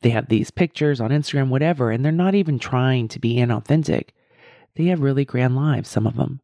they 0.02 0.10
have 0.12 0.30
these 0.30 0.50
pictures 0.50 1.02
on 1.02 1.10
Instagram, 1.10 1.50
whatever, 1.50 1.92
and 1.92 2.06
they're 2.06 2.14
not 2.14 2.36
even 2.36 2.58
trying 2.58 3.10
to 3.10 3.20
be 3.20 3.36
inauthentic. 3.36 4.12
They 4.80 4.86
have 4.86 5.02
really 5.02 5.26
grand 5.26 5.58
lives, 5.58 5.90
some 5.90 6.08
of 6.08 6.16
them. 6.16 6.40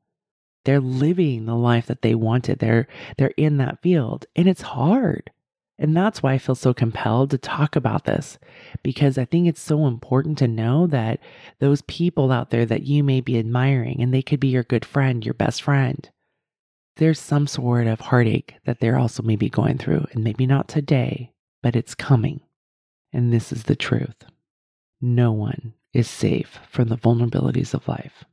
They're 0.66 0.82
living 0.82 1.46
the 1.46 1.56
life 1.56 1.86
that 1.86 2.02
they 2.02 2.16
wanted. 2.16 2.60
They're 2.60 2.86
they're 3.18 3.32
in 3.38 3.56
that 3.58 3.82
field 3.82 4.26
and 4.36 4.50
it's 4.50 4.62
hard. 4.62 5.32
And 5.80 5.96
that's 5.96 6.22
why 6.22 6.34
I 6.34 6.38
feel 6.38 6.56
so 6.56 6.74
compelled 6.74 7.30
to 7.30 7.38
talk 7.38 7.78
about 7.78 8.04
this 8.04 8.38
because 8.84 9.18
I 9.18 9.24
think 9.24 9.48
it's 9.48 9.62
so 9.62 9.88
important 9.88 10.38
to 10.40 10.50
know 10.50 10.86
that 10.88 11.22
those 11.60 11.82
people 11.84 12.30
out 12.30 12.50
there 12.50 12.66
that 12.66 12.84
you 12.84 13.06
may 13.06 13.22
be 13.22 13.40
admiring 13.40 14.02
and 14.02 14.14
they 14.14 14.22
could 14.22 14.42
be 14.42 14.50
your 14.50 14.64
good 14.64 14.84
friend, 14.84 15.24
your 15.24 15.34
best 15.34 15.62
friend. 15.62 16.10
There's 16.98 17.22
some 17.22 17.48
sort 17.48 17.88
of 17.88 18.02
heartache 18.02 18.56
that 18.66 18.82
they're 18.82 19.00
also 19.00 19.24
maybe 19.24 19.50
going 19.50 19.78
through 19.78 20.08
and 20.12 20.26
maybe 20.26 20.46
not 20.46 20.68
today, 20.68 21.32
but 21.64 21.78
it's 21.78 21.96
coming. 21.96 22.42
And 23.14 23.32
this 23.32 23.54
is 23.54 23.64
the 23.64 23.78
truth. 23.78 24.26
No 25.00 25.32
one 25.32 25.74
is 25.96 26.10
safe 26.10 26.60
from 26.68 26.90
the 26.90 26.98
vulnerabilities 26.98 27.74
of 27.74 27.88
life. 27.88 28.26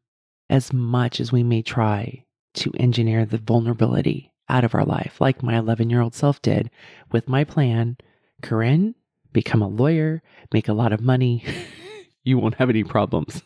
As 0.51 0.73
much 0.73 1.21
as 1.21 1.31
we 1.31 1.45
may 1.45 1.63
try 1.63 2.25
to 2.55 2.73
engineer 2.79 3.25
the 3.25 3.39
vulnerability 3.39 4.33
out 4.49 4.65
of 4.65 4.75
our 4.75 4.85
life, 4.85 5.21
like 5.21 5.43
my 5.43 5.57
11 5.57 5.89
year 5.89 6.01
old 6.01 6.15
self 6.15 6.43
did 6.43 6.71
with 7.13 7.29
my 7.29 7.45
plan, 7.45 7.97
Koren, 8.43 8.97
become 9.33 9.63
a 9.63 9.69
lawyer, 9.69 10.23
make 10.53 10.69
a 10.69 10.75
lot 10.75 10.93
of 10.93 11.01
money. 11.01 11.45
you 12.25 12.37
won't 12.37 12.57
have 12.57 12.69
any 12.69 12.83
problems. 12.83 13.43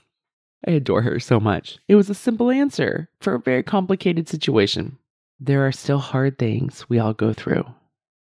I 0.67 0.71
adore 0.73 1.03
her 1.03 1.21
so 1.21 1.39
much. 1.39 1.79
It 1.87 1.95
was 1.95 2.09
a 2.09 2.15
simple 2.15 2.51
answer 2.51 3.11
for 3.21 3.35
a 3.35 3.41
very 3.41 3.63
complicated 3.63 4.29
situation. 4.29 4.99
There 5.39 5.67
are 5.67 5.73
still 5.73 5.99
hard 5.99 6.39
things 6.39 6.89
we 6.89 6.99
all 6.99 7.13
go 7.13 7.35
through. 7.35 7.67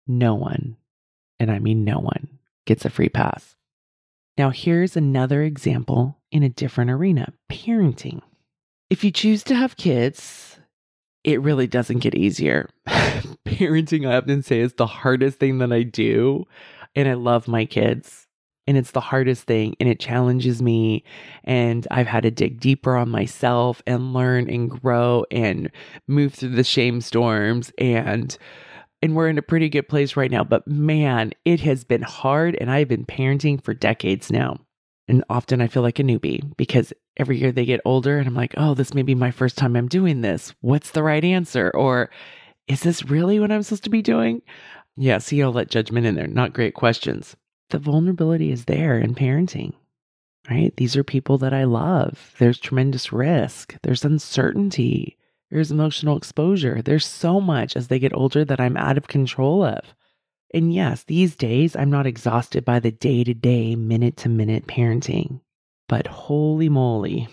No 0.07 0.35
one, 0.35 0.77
and 1.37 1.51
I 1.51 1.59
mean 1.59 1.83
no 1.83 1.99
one, 1.99 2.39
gets 2.65 2.85
a 2.85 2.89
free 2.89 3.09
pass. 3.09 3.55
Now, 4.37 4.49
here's 4.49 4.95
another 4.95 5.43
example 5.43 6.17
in 6.31 6.43
a 6.43 6.49
different 6.49 6.91
arena 6.91 7.33
parenting. 7.51 8.21
If 8.89 9.03
you 9.03 9.11
choose 9.11 9.43
to 9.45 9.55
have 9.55 9.77
kids, 9.77 10.59
it 11.23 11.41
really 11.41 11.67
doesn't 11.67 11.99
get 11.99 12.15
easier. 12.15 12.69
parenting, 13.45 14.09
I 14.09 14.15
often 14.15 14.41
say, 14.41 14.59
is 14.59 14.73
the 14.73 14.87
hardest 14.87 15.39
thing 15.39 15.59
that 15.59 15.71
I 15.71 15.83
do. 15.83 16.45
And 16.95 17.07
I 17.07 17.13
love 17.13 17.47
my 17.47 17.65
kids. 17.65 18.27
And 18.67 18.77
it's 18.77 18.91
the 18.91 19.01
hardest 19.01 19.45
thing, 19.45 19.75
and 19.79 19.89
it 19.89 19.99
challenges 19.99 20.61
me. 20.61 21.03
And 21.43 21.87
I've 21.89 22.07
had 22.07 22.23
to 22.23 22.31
dig 22.31 22.59
deeper 22.59 22.95
on 22.95 23.09
myself 23.09 23.81
and 23.87 24.13
learn 24.13 24.49
and 24.49 24.69
grow 24.69 25.25
and 25.31 25.71
move 26.07 26.35
through 26.35 26.49
the 26.49 26.63
shame 26.63 27.01
storms 27.01 27.71
and 27.77 28.37
and 29.01 29.15
we're 29.15 29.29
in 29.29 29.37
a 29.37 29.43
pretty 29.43 29.69
good 29.69 29.89
place 29.89 30.15
right 30.15 30.31
now. 30.31 30.43
But 30.43 30.67
man, 30.67 31.31
it 31.45 31.61
has 31.61 31.83
been 31.83 32.03
hard, 32.03 32.55
and 32.59 32.69
I've 32.69 32.87
been 32.87 33.05
parenting 33.05 33.63
for 33.63 33.73
decades 33.73 34.31
now. 34.31 34.57
And 35.07 35.23
often 35.29 35.61
I 35.61 35.67
feel 35.67 35.83
like 35.83 35.99
a 35.99 36.03
newbie 36.03 36.55
because 36.57 36.93
every 37.17 37.37
year 37.37 37.51
they 37.51 37.65
get 37.65 37.81
older, 37.83 38.17
and 38.17 38.27
I'm 38.27 38.35
like, 38.35 38.53
oh, 38.57 38.73
this 38.73 38.93
may 38.93 39.01
be 39.01 39.15
my 39.15 39.31
first 39.31 39.57
time 39.57 39.75
I'm 39.75 39.87
doing 39.87 40.21
this. 40.21 40.53
What's 40.61 40.91
the 40.91 41.03
right 41.03 41.23
answer? 41.23 41.71
Or 41.71 42.09
is 42.67 42.81
this 42.81 43.03
really 43.03 43.39
what 43.39 43.51
I'm 43.51 43.63
supposed 43.63 43.83
to 43.85 43.89
be 43.89 44.01
doing? 44.01 44.41
Yeah, 44.95 45.17
see 45.17 45.41
all 45.41 45.51
that 45.53 45.69
judgment 45.69 46.05
in 46.05 46.15
there. 46.15 46.27
Not 46.27 46.53
great 46.53 46.75
questions. 46.75 47.35
The 47.71 47.79
vulnerability 47.79 48.51
is 48.51 48.65
there 48.65 48.99
in 48.99 49.15
parenting, 49.15 49.73
right? 50.49 50.75
These 50.77 50.95
are 50.95 51.03
people 51.03 51.37
that 51.39 51.53
I 51.53 51.63
love. 51.63 52.33
There's 52.37 52.59
tremendous 52.59 53.11
risk, 53.11 53.75
there's 53.83 54.05
uncertainty. 54.05 55.17
There's 55.51 55.71
emotional 55.71 56.15
exposure. 56.15 56.81
There's 56.81 57.05
so 57.05 57.41
much 57.41 57.75
as 57.75 57.89
they 57.89 57.99
get 57.99 58.15
older 58.15 58.45
that 58.45 58.61
I'm 58.61 58.77
out 58.77 58.97
of 58.97 59.09
control 59.09 59.63
of. 59.65 59.93
And 60.53 60.73
yes, 60.73 61.03
these 61.03 61.35
days 61.35 61.75
I'm 61.75 61.89
not 61.89 62.07
exhausted 62.07 62.63
by 62.63 62.79
the 62.79 62.91
day 62.91 63.25
to 63.25 63.33
day, 63.33 63.75
minute 63.75 64.15
to 64.17 64.29
minute 64.29 64.65
parenting. 64.65 65.41
But 65.89 66.07
holy 66.07 66.69
moly, 66.69 67.27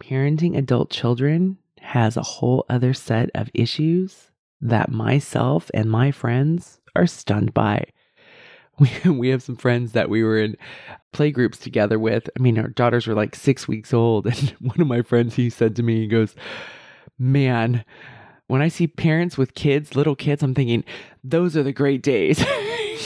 parenting 0.00 0.56
adult 0.56 0.90
children 0.90 1.58
has 1.80 2.16
a 2.16 2.22
whole 2.22 2.64
other 2.70 2.94
set 2.94 3.30
of 3.34 3.50
issues 3.52 4.30
that 4.62 4.90
myself 4.90 5.70
and 5.74 5.90
my 5.90 6.10
friends 6.10 6.80
are 6.94 7.06
stunned 7.06 7.54
by. 7.54 7.84
We, 8.78 8.90
we 9.10 9.28
have 9.30 9.42
some 9.42 9.56
friends 9.56 9.92
that 9.92 10.10
we 10.10 10.22
were 10.22 10.38
in 10.38 10.54
play 11.10 11.30
groups 11.30 11.56
together 11.56 11.98
with. 11.98 12.28
I 12.38 12.42
mean, 12.42 12.58
our 12.58 12.68
daughters 12.68 13.06
were 13.06 13.14
like 13.14 13.34
six 13.34 13.66
weeks 13.66 13.94
old. 13.94 14.26
And 14.26 14.50
one 14.60 14.78
of 14.78 14.86
my 14.86 15.00
friends, 15.00 15.34
he 15.34 15.48
said 15.48 15.76
to 15.76 15.82
me, 15.82 16.00
he 16.00 16.06
goes, 16.06 16.34
Man, 17.18 17.84
when 18.46 18.62
I 18.62 18.68
see 18.68 18.86
parents 18.86 19.36
with 19.36 19.54
kids, 19.54 19.96
little 19.96 20.16
kids, 20.16 20.42
I'm 20.42 20.54
thinking, 20.54 20.84
those 21.24 21.56
are 21.56 21.62
the 21.62 21.72
great 21.72 22.02
days. 22.02 22.44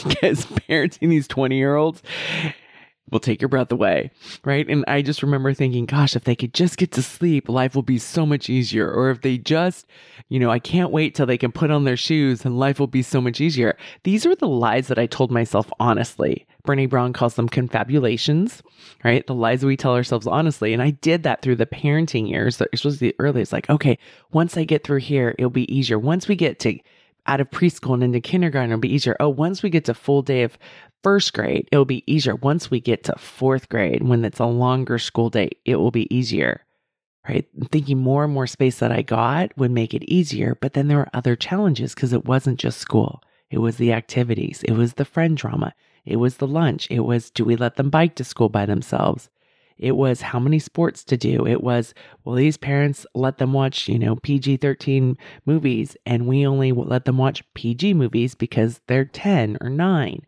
Because 0.05 0.47
parenting 0.47 1.11
these 1.11 1.27
20 1.27 1.57
year 1.57 1.75
olds, 1.75 2.01
will 3.11 3.21
take 3.21 3.41
your 3.41 3.49
breath 3.49 3.73
away, 3.73 4.11
right? 4.45 4.69
And 4.69 4.85
I 4.87 5.03
just 5.03 5.23
remember 5.23 5.53
thinking, 5.53 5.87
gosh, 5.87 6.15
if 6.15 6.25
they 6.25 6.37
could 6.37 6.55
just 6.55 6.77
get 6.77 6.93
to 6.93 7.03
sleep, 7.03 7.49
life 7.49 7.75
will 7.75 7.83
be 7.83 7.99
so 7.99 8.25
much 8.25 8.49
easier. 8.49 8.91
Or 8.91 9.11
if 9.11 9.23
they 9.23 9.39
just, 9.39 9.87
you 10.29 10.39
know, 10.39 10.51
I 10.51 10.59
can't 10.59 10.93
wait 10.93 11.15
till 11.15 11.27
they 11.27 11.39
can 11.39 11.53
put 11.53 11.71
on 11.71 11.85
their 11.85 11.97
shoes 11.97 12.45
and 12.45 12.59
life 12.59 12.79
will 12.79 12.87
be 12.87 13.03
so 13.03 13.21
much 13.21 13.41
easier. 13.41 13.77
These 14.05 14.27
are 14.27 14.35
the 14.35 14.49
lies 14.49 14.89
that 14.89 14.99
I 14.99 15.07
told 15.07 15.31
myself 15.31 15.71
honestly. 15.81 16.47
Brene 16.67 16.89
Brown 16.89 17.13
calls 17.13 17.35
them 17.35 17.49
confabulations, 17.49 18.63
right? 19.05 19.27
The 19.27 19.35
lies 19.35 19.65
we 19.65 19.77
tell 19.77 19.95
ourselves 19.95 20.27
honestly. 20.27 20.73
And 20.73 20.83
I 20.83 20.91
did 20.91 21.23
that 21.23 21.43
through 21.43 21.57
the 21.57 21.67
parenting 21.67 22.29
years, 22.29 22.61
especially 22.73 23.09
the 23.09 23.17
early. 23.19 23.43
It's 23.43 23.53
like, 23.53 23.69
okay, 23.71 23.99
once 24.33 24.57
I 24.57 24.65
get 24.65 24.85
through 24.85 25.01
here, 25.01 25.35
it'll 25.39 25.51
be 25.51 25.73
easier. 25.75 25.99
Once 25.99 26.29
we 26.29 26.37
get 26.37 26.59
to 26.61 26.79
out 27.27 27.41
of 27.41 27.51
preschool 27.51 27.95
and 27.95 28.03
into 28.03 28.21
kindergarten, 28.21 28.71
it'll 28.71 28.81
be 28.81 28.93
easier. 28.93 29.17
Oh, 29.21 29.29
once 29.29 29.63
we 29.63 29.71
get 29.71 29.85
to 29.87 29.95
full 29.95 30.23
day 30.23 30.43
of 30.43 30.59
first 31.03 31.33
grade, 31.33 31.69
it'll 31.71 31.85
be 31.85 32.05
easier. 32.13 32.35
Once 32.37 32.71
we 32.71 32.81
get 32.81 33.05
to 33.05 33.15
fourth 33.19 33.69
grade, 33.69 34.03
when 34.03 34.25
it's 34.25 34.41
a 34.41 34.47
longer 34.47 34.99
school 34.99 35.31
day, 35.31 35.51
it 35.65 35.77
will 35.77 35.91
be 35.91 36.13
easier. 36.15 36.65
Right. 37.29 37.47
Thinking 37.71 37.99
more 37.99 38.25
and 38.25 38.33
more 38.33 38.47
space 38.47 38.79
that 38.79 38.91
I 38.91 39.03
got 39.03 39.57
would 39.59 39.71
make 39.71 39.93
it 39.93 40.03
easier. 40.05 40.57
But 40.59 40.73
then 40.73 40.89
there 40.89 40.97
were 40.97 41.11
other 41.13 41.37
challenges 41.37 41.95
because 41.95 42.15
it 42.15 42.25
wasn't 42.25 42.59
just 42.59 42.79
school. 42.79 43.23
It 43.51 43.59
was 43.59 43.77
the 43.77 43.93
activities. 43.93 44.63
It 44.65 44.73
was 44.73 44.95
the 44.95 45.05
friend 45.05 45.37
drama. 45.37 45.75
It 46.05 46.17
was 46.17 46.37
the 46.37 46.47
lunch. 46.47 46.89
It 46.91 47.01
was, 47.01 47.31
do 47.31 47.45
we 47.45 47.57
let 47.57 47.77
them 47.77 47.91
bike 47.91 48.15
to 48.17 48.25
school 48.25 48.49
by 48.49 48.67
themselves? 48.67 49.29
It 49.79 49.97
was 49.97 50.21
how 50.21 50.39
many 50.39 50.59
sports 50.59 51.05
to 51.05 51.17
do. 51.17 51.47
It 51.47 51.63
was, 51.63 51.95
will 52.25 52.35
these 52.35 52.59
parents 52.59 53.07
let 53.15 53.39
them 53.39 53.53
watch, 53.53 53.89
you 53.89 53.99
know, 53.99 54.17
PG 54.17 54.59
13 54.59 55.17
movies 55.47 55.97
and 56.05 56.27
we 56.27 56.47
only 56.47 56.73
let 56.73 57.07
them 57.07 57.17
watch 57.17 57.43
PG 57.55 57.95
movies 57.95 58.35
because 58.35 58.81
they're 58.87 59.07
10 59.07 59.59
or 59.61 59.71
9 59.71 60.23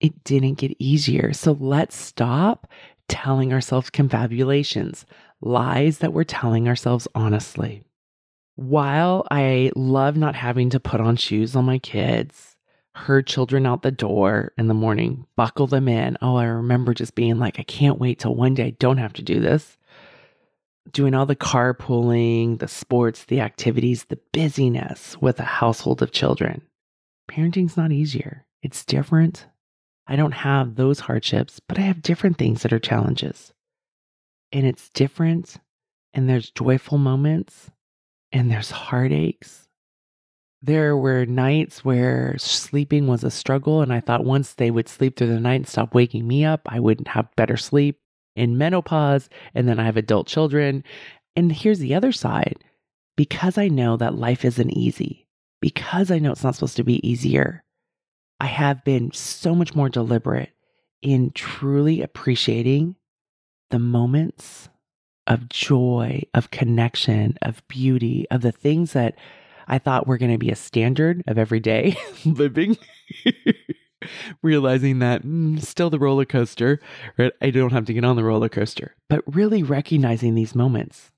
it 0.00 0.24
didn't 0.24 0.54
get 0.54 0.74
easier. 0.78 1.32
So 1.32 1.52
let's 1.60 1.94
stop 1.94 2.66
telling 3.08 3.52
ourselves 3.52 3.90
confabulations, 3.90 5.04
lies 5.40 5.98
that 5.98 6.12
we're 6.12 6.24
telling 6.24 6.68
ourselves 6.68 7.06
honestly. 7.14 7.84
While 8.56 9.26
I 9.30 9.70
love 9.76 10.16
not 10.16 10.34
having 10.34 10.70
to 10.70 10.80
put 10.80 11.00
on 11.00 11.16
shoes 11.16 11.54
on 11.54 11.64
my 11.64 11.78
kids, 11.78 12.56
herd 12.94 13.26
children 13.26 13.66
out 13.66 13.82
the 13.82 13.90
door 13.90 14.52
in 14.58 14.68
the 14.68 14.74
morning, 14.74 15.26
buckle 15.36 15.66
them 15.66 15.88
in. 15.88 16.16
Oh, 16.20 16.36
I 16.36 16.44
remember 16.44 16.94
just 16.94 17.14
being 17.14 17.38
like, 17.38 17.58
I 17.58 17.62
can't 17.62 17.98
wait 17.98 18.18
till 18.18 18.34
one 18.34 18.54
day 18.54 18.66
I 18.66 18.70
don't 18.70 18.98
have 18.98 19.12
to 19.14 19.22
do 19.22 19.40
this. 19.40 19.76
Doing 20.92 21.14
all 21.14 21.26
the 21.26 21.36
carpooling, 21.36 22.58
the 22.58 22.68
sports, 22.68 23.24
the 23.24 23.40
activities, 23.40 24.04
the 24.04 24.18
busyness 24.32 25.16
with 25.20 25.38
a 25.38 25.44
household 25.44 26.02
of 26.02 26.10
children. 26.10 26.62
Parenting's 27.28 27.76
not 27.76 27.92
easier. 27.92 28.44
It's 28.62 28.84
different 28.84 29.46
I 30.10 30.16
don't 30.16 30.32
have 30.32 30.74
those 30.74 30.98
hardships, 30.98 31.60
but 31.68 31.78
I 31.78 31.82
have 31.82 32.02
different 32.02 32.36
things 32.36 32.62
that 32.62 32.72
are 32.72 32.80
challenges. 32.80 33.52
And 34.50 34.66
it's 34.66 34.88
different, 34.88 35.58
and 36.12 36.28
there's 36.28 36.50
joyful 36.50 36.98
moments, 36.98 37.70
and 38.32 38.50
there's 38.50 38.72
heartaches. 38.72 39.68
There 40.62 40.96
were 40.96 41.24
nights 41.24 41.84
where 41.84 42.36
sleeping 42.38 43.06
was 43.06 43.24
a 43.24 43.30
struggle, 43.30 43.80
and 43.80 43.92
I 43.92 44.00
thought 44.00 44.24
once 44.24 44.52
they 44.52 44.70
would 44.70 44.88
sleep 44.88 45.16
through 45.16 45.28
the 45.28 45.40
night 45.40 45.54
and 45.54 45.68
stop 45.68 45.94
waking 45.94 46.28
me 46.28 46.44
up, 46.44 46.60
I 46.66 46.80
would 46.80 47.06
have 47.08 47.34
better 47.36 47.56
sleep. 47.56 47.98
In 48.36 48.56
menopause, 48.56 49.28
and 49.54 49.68
then 49.68 49.80
I 49.80 49.84
have 49.84 49.96
adult 49.96 50.28
children. 50.28 50.84
And 51.34 51.50
here's 51.50 51.80
the 51.80 51.94
other 51.94 52.12
side 52.12 52.64
because 53.16 53.58
I 53.58 53.68
know 53.68 53.96
that 53.96 54.14
life 54.14 54.44
isn't 54.44 54.70
easy, 54.70 55.26
because 55.60 56.10
I 56.10 56.20
know 56.20 56.30
it's 56.30 56.44
not 56.44 56.54
supposed 56.54 56.76
to 56.76 56.84
be 56.84 57.06
easier, 57.06 57.64
I 58.38 58.46
have 58.46 58.84
been 58.84 59.10
so 59.12 59.54
much 59.54 59.74
more 59.74 59.88
deliberate 59.88 60.52
in 61.02 61.32
truly 61.32 62.00
appreciating 62.02 62.96
the 63.70 63.80
moments 63.80 64.68
of 65.26 65.48
joy, 65.48 66.22
of 66.32 66.50
connection, 66.50 67.36
of 67.42 67.66
beauty, 67.68 68.26
of 68.30 68.40
the 68.40 68.52
things 68.52 68.92
that 68.92 69.16
I 69.68 69.78
thought 69.78 70.06
were 70.06 70.18
going 70.18 70.32
to 70.32 70.38
be 70.38 70.50
a 70.50 70.56
standard 70.56 71.22
of 71.26 71.38
everyday 71.38 71.96
living. 72.24 72.76
Realizing 74.42 75.00
that 75.00 75.22
mm, 75.22 75.60
still 75.62 75.90
the 75.90 75.98
roller 75.98 76.24
coaster, 76.24 76.80
right? 77.18 77.32
I 77.42 77.50
don't 77.50 77.72
have 77.72 77.84
to 77.86 77.92
get 77.92 78.04
on 78.04 78.16
the 78.16 78.24
roller 78.24 78.48
coaster, 78.48 78.96
but 79.08 79.22
really 79.26 79.62
recognizing 79.62 80.34
these 80.34 80.54
moments. 80.54 81.10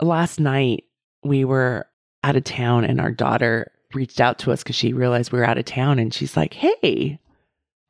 Last 0.00 0.38
night, 0.38 0.84
we 1.24 1.44
were 1.46 1.86
out 2.22 2.36
of 2.36 2.44
town 2.44 2.84
and 2.84 3.00
our 3.00 3.10
daughter 3.10 3.72
reached 3.94 4.20
out 4.20 4.38
to 4.40 4.52
us 4.52 4.62
because 4.62 4.76
she 4.76 4.92
realized 4.92 5.32
we 5.32 5.38
were 5.38 5.46
out 5.46 5.58
of 5.58 5.64
town 5.64 5.98
and 5.98 6.12
she's 6.12 6.36
like, 6.36 6.52
Hey, 6.54 7.18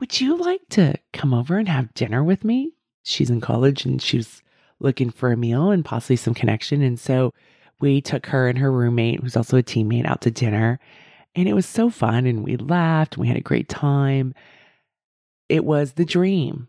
would 0.00 0.20
you 0.20 0.36
like 0.36 0.60
to 0.70 0.94
come 1.12 1.34
over 1.34 1.58
and 1.58 1.68
have 1.68 1.94
dinner 1.94 2.22
with 2.22 2.44
me? 2.44 2.74
She's 3.02 3.30
in 3.30 3.40
college 3.40 3.84
and 3.84 4.00
she 4.00 4.18
was 4.18 4.42
looking 4.80 5.10
for 5.10 5.32
a 5.32 5.36
meal 5.36 5.70
and 5.70 5.84
possibly 5.84 6.16
some 6.16 6.34
connection. 6.34 6.82
And 6.82 7.00
so 7.00 7.34
we 7.80 8.00
took 8.00 8.26
her 8.26 8.48
and 8.48 8.58
her 8.58 8.72
roommate, 8.72 9.20
who's 9.20 9.36
also 9.36 9.56
a 9.56 9.62
teammate, 9.62 10.06
out 10.06 10.20
to 10.22 10.30
dinner. 10.30 10.78
And 11.34 11.48
it 11.48 11.54
was 11.54 11.66
so 11.66 11.90
fun. 11.90 12.26
And 12.26 12.44
we 12.44 12.56
laughed 12.56 13.14
and 13.14 13.22
we 13.22 13.28
had 13.28 13.36
a 13.36 13.42
great 13.42 13.68
time. 13.68 14.34
It 15.48 15.64
was 15.64 15.92
the 15.92 16.04
dream, 16.04 16.68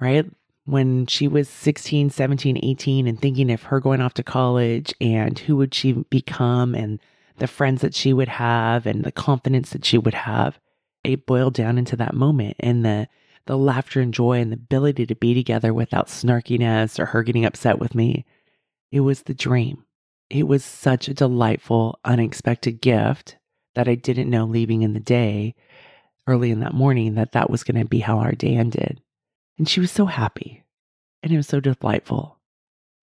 right? 0.00 0.26
When 0.64 1.06
she 1.06 1.28
was 1.28 1.48
16, 1.48 2.10
17, 2.10 2.58
18, 2.62 3.06
and 3.06 3.20
thinking 3.20 3.50
of 3.50 3.64
her 3.64 3.80
going 3.80 4.00
off 4.00 4.14
to 4.14 4.22
college 4.22 4.92
and 5.00 5.38
who 5.38 5.56
would 5.56 5.74
she 5.74 5.92
become 6.10 6.74
and 6.74 7.00
the 7.38 7.46
friends 7.46 7.80
that 7.82 7.94
she 7.94 8.12
would 8.12 8.28
have 8.28 8.84
and 8.84 9.04
the 9.04 9.12
confidence 9.12 9.70
that 9.70 9.84
she 9.84 9.96
would 9.96 10.14
have. 10.14 10.58
It 11.04 11.26
boiled 11.26 11.54
down 11.54 11.78
into 11.78 11.96
that 11.96 12.14
moment 12.14 12.56
and 12.60 12.84
the 12.84 13.08
the 13.46 13.56
laughter 13.56 14.02
and 14.02 14.12
joy 14.12 14.40
and 14.40 14.52
the 14.52 14.56
ability 14.56 15.06
to 15.06 15.14
be 15.14 15.32
together 15.32 15.72
without 15.72 16.08
snarkiness 16.08 16.98
or 16.98 17.06
her 17.06 17.22
getting 17.22 17.46
upset 17.46 17.78
with 17.78 17.94
me. 17.94 18.26
It 18.92 19.00
was 19.00 19.22
the 19.22 19.32
dream. 19.32 19.84
It 20.30 20.46
was 20.46 20.64
such 20.64 21.08
a 21.08 21.14
delightful, 21.14 21.98
unexpected 22.04 22.80
gift 22.80 23.36
that 23.74 23.88
I 23.88 23.94
didn't 23.94 24.30
know 24.30 24.44
leaving 24.44 24.82
in 24.82 24.92
the 24.92 25.00
day, 25.00 25.54
early 26.26 26.50
in 26.50 26.60
that 26.60 26.74
morning, 26.74 27.14
that 27.14 27.32
that 27.32 27.48
was 27.48 27.64
going 27.64 27.80
to 27.80 27.88
be 27.88 28.00
how 28.00 28.18
our 28.18 28.32
day 28.32 28.56
ended. 28.56 29.00
And 29.58 29.68
she 29.68 29.80
was 29.80 29.90
so 29.90 30.06
happy. 30.06 30.64
And 31.22 31.32
it 31.32 31.36
was 31.36 31.48
so 31.48 31.60
delightful. 31.60 32.38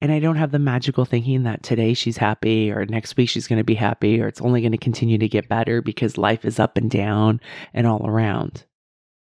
And 0.01 0.11
I 0.11 0.19
don't 0.19 0.35
have 0.35 0.51
the 0.51 0.59
magical 0.59 1.05
thinking 1.05 1.43
that 1.43 1.63
today 1.63 1.93
she's 1.93 2.17
happy 2.17 2.71
or 2.71 2.85
next 2.85 3.17
week 3.17 3.29
she's 3.29 3.47
going 3.47 3.57
to 3.57 3.63
be 3.63 3.75
happy 3.75 4.21
or 4.21 4.27
it's 4.27 4.41
only 4.41 4.61
going 4.61 4.71
to 4.71 4.77
continue 4.77 5.17
to 5.17 5.27
get 5.27 5.49
better 5.49 5.81
because 5.81 6.17
life 6.17 6.45
is 6.45 6.59
up 6.59 6.77
and 6.77 6.91
down 6.91 7.41
and 7.73 7.87
all 7.87 8.05
around. 8.05 8.65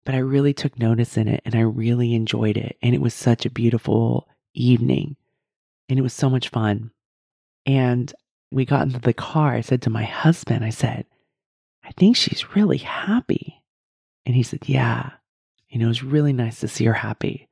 But 0.04 0.14
I 0.14 0.18
really 0.18 0.52
took 0.52 0.78
notice 0.78 1.16
in 1.16 1.28
it 1.28 1.40
and 1.44 1.54
I 1.54 1.60
really 1.60 2.14
enjoyed 2.14 2.56
it. 2.56 2.76
And 2.82 2.94
it 2.94 3.00
was 3.00 3.14
such 3.14 3.46
a 3.46 3.50
beautiful 3.50 4.28
evening 4.52 5.16
and 5.88 5.98
it 5.98 6.02
was 6.02 6.12
so 6.12 6.28
much 6.28 6.48
fun. 6.48 6.90
And 7.66 8.12
we 8.50 8.64
got 8.64 8.82
into 8.82 9.00
the 9.00 9.14
car. 9.14 9.54
I 9.54 9.60
said 9.60 9.82
to 9.82 9.90
my 9.90 10.04
husband, 10.04 10.64
I 10.64 10.70
said, 10.70 11.06
I 11.84 11.92
think 11.92 12.16
she's 12.16 12.54
really 12.54 12.78
happy. 12.78 13.62
And 14.26 14.34
he 14.34 14.42
said, 14.42 14.68
Yeah. 14.68 15.10
You 15.68 15.80
know, 15.80 15.86
it 15.86 15.88
was 15.88 16.04
really 16.04 16.32
nice 16.32 16.60
to 16.60 16.68
see 16.68 16.84
her 16.84 16.92
happy. 16.92 17.48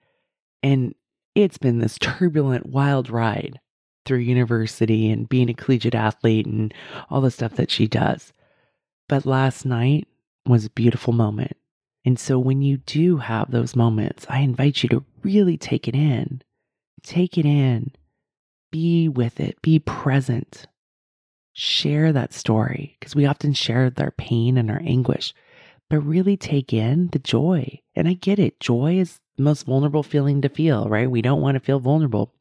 And 0.62 0.94
it's 1.34 1.58
been 1.58 1.78
this 1.78 1.98
turbulent, 1.98 2.66
wild 2.66 3.10
ride 3.10 3.58
through 4.04 4.18
university 4.18 5.10
and 5.10 5.28
being 5.28 5.48
a 5.48 5.54
collegiate 5.54 5.94
athlete 5.94 6.46
and 6.46 6.72
all 7.10 7.20
the 7.20 7.30
stuff 7.30 7.54
that 7.54 7.70
she 7.70 7.86
does. 7.86 8.32
But 9.08 9.26
last 9.26 9.64
night 9.64 10.06
was 10.46 10.64
a 10.64 10.70
beautiful 10.70 11.12
moment. 11.12 11.56
And 12.04 12.18
so 12.18 12.38
when 12.38 12.62
you 12.62 12.78
do 12.78 13.18
have 13.18 13.50
those 13.50 13.76
moments, 13.76 14.26
I 14.28 14.40
invite 14.40 14.82
you 14.82 14.88
to 14.90 15.04
really 15.22 15.56
take 15.56 15.86
it 15.86 15.94
in. 15.94 16.42
Take 17.02 17.38
it 17.38 17.46
in. 17.46 17.92
Be 18.72 19.08
with 19.08 19.38
it. 19.38 19.62
Be 19.62 19.78
present. 19.78 20.66
Share 21.52 22.12
that 22.12 22.32
story 22.32 22.96
because 22.98 23.14
we 23.14 23.26
often 23.26 23.52
share 23.52 23.90
their 23.90 24.10
pain 24.10 24.56
and 24.56 24.70
our 24.70 24.80
anguish, 24.84 25.34
but 25.88 26.00
really 26.00 26.36
take 26.36 26.72
in 26.72 27.10
the 27.12 27.20
joy. 27.20 27.80
And 27.94 28.08
I 28.08 28.14
get 28.14 28.40
it. 28.40 28.58
Joy 28.58 28.98
is 28.98 29.20
the 29.36 29.44
most 29.44 29.66
vulnerable 29.66 30.02
feeling 30.02 30.40
to 30.42 30.48
feel, 30.48 30.88
right? 30.88 31.10
We 31.10 31.22
don't 31.22 31.42
want 31.42 31.54
to 31.54 31.60
feel 31.60 31.78
vulnerable. 31.78 32.34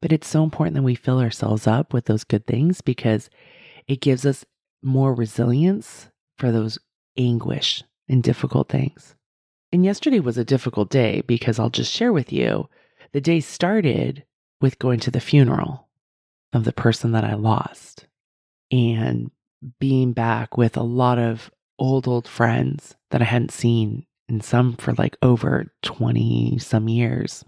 But 0.00 0.12
it's 0.12 0.28
so 0.28 0.44
important 0.44 0.76
that 0.76 0.82
we 0.82 0.94
fill 0.94 1.18
ourselves 1.18 1.66
up 1.66 1.92
with 1.92 2.06
those 2.06 2.24
good 2.24 2.46
things 2.46 2.80
because 2.80 3.28
it 3.86 4.00
gives 4.00 4.24
us 4.24 4.44
more 4.82 5.14
resilience 5.14 6.08
for 6.38 6.52
those 6.52 6.78
anguish 7.16 7.82
and 8.08 8.22
difficult 8.22 8.68
things. 8.68 9.16
And 9.72 9.84
yesterday 9.84 10.20
was 10.20 10.38
a 10.38 10.44
difficult 10.44 10.90
day 10.90 11.22
because 11.22 11.58
I'll 11.58 11.70
just 11.70 11.92
share 11.92 12.12
with 12.12 12.32
you 12.32 12.68
the 13.12 13.20
day 13.20 13.40
started 13.40 14.24
with 14.64 14.78
going 14.78 14.98
to 14.98 15.10
the 15.10 15.20
funeral. 15.20 15.88
of 16.54 16.64
the 16.64 16.72
person 16.72 17.12
that 17.12 17.22
I 17.22 17.34
lost 17.34 18.06
and 18.70 19.30
being 19.78 20.14
back 20.14 20.56
with 20.56 20.74
a 20.78 20.82
lot 20.82 21.18
of 21.18 21.50
old, 21.78 22.08
old 22.08 22.26
friends 22.26 22.94
that 23.10 23.20
I 23.20 23.26
hadn't 23.26 23.50
seen 23.50 24.06
in 24.26 24.40
some 24.40 24.76
for 24.76 24.94
like 24.94 25.18
over 25.20 25.70
20 25.82 26.56
some 26.60 26.88
years. 26.88 27.44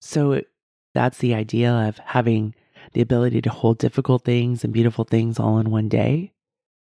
So 0.00 0.32
it, 0.32 0.48
that's 0.92 1.18
the 1.18 1.34
idea 1.34 1.70
of 1.70 1.98
having 1.98 2.54
the 2.94 3.00
ability 3.00 3.42
to 3.42 3.50
hold 3.50 3.78
difficult 3.78 4.24
things 4.24 4.64
and 4.64 4.72
beautiful 4.72 5.04
things 5.04 5.38
all 5.38 5.58
in 5.58 5.70
one 5.70 5.88
day. 5.88 6.32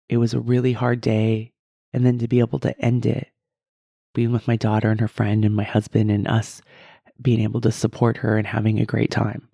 It 0.08 0.18
was 0.18 0.34
a 0.34 0.40
really 0.40 0.74
hard 0.74 1.00
day. 1.00 1.50
And 1.92 2.06
then 2.06 2.18
to 2.18 2.28
be 2.28 2.38
able 2.38 2.60
to 2.60 2.78
end 2.80 3.06
it, 3.06 3.28
being 4.14 4.30
with 4.30 4.46
my 4.46 4.54
daughter 4.56 4.90
and 4.90 5.00
her 5.00 5.08
friend 5.08 5.44
and 5.44 5.56
my 5.56 5.64
husband 5.64 6.12
and 6.12 6.28
us 6.28 6.62
being 7.20 7.40
able 7.40 7.60
to 7.62 7.72
support 7.72 8.18
her 8.18 8.36
and 8.36 8.46
having 8.46 8.78
a 8.78 8.86
great 8.86 9.10
time. 9.10 9.47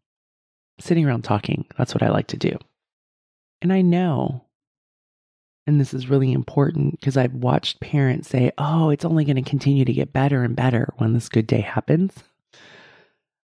Sitting 0.80 1.06
around 1.06 1.22
talking, 1.22 1.66
that's 1.78 1.94
what 1.94 2.02
I 2.02 2.08
like 2.08 2.26
to 2.28 2.36
do. 2.36 2.58
And 3.62 3.72
I 3.72 3.80
know, 3.80 4.44
and 5.66 5.80
this 5.80 5.94
is 5.94 6.10
really 6.10 6.32
important 6.32 7.00
because 7.00 7.16
I've 7.16 7.32
watched 7.34 7.80
parents 7.80 8.28
say, 8.28 8.52
oh, 8.58 8.90
it's 8.90 9.04
only 9.04 9.24
going 9.24 9.42
to 9.42 9.48
continue 9.48 9.84
to 9.84 9.92
get 9.92 10.12
better 10.12 10.42
and 10.42 10.56
better 10.56 10.92
when 10.98 11.12
this 11.12 11.28
good 11.28 11.46
day 11.46 11.60
happens. 11.60 12.12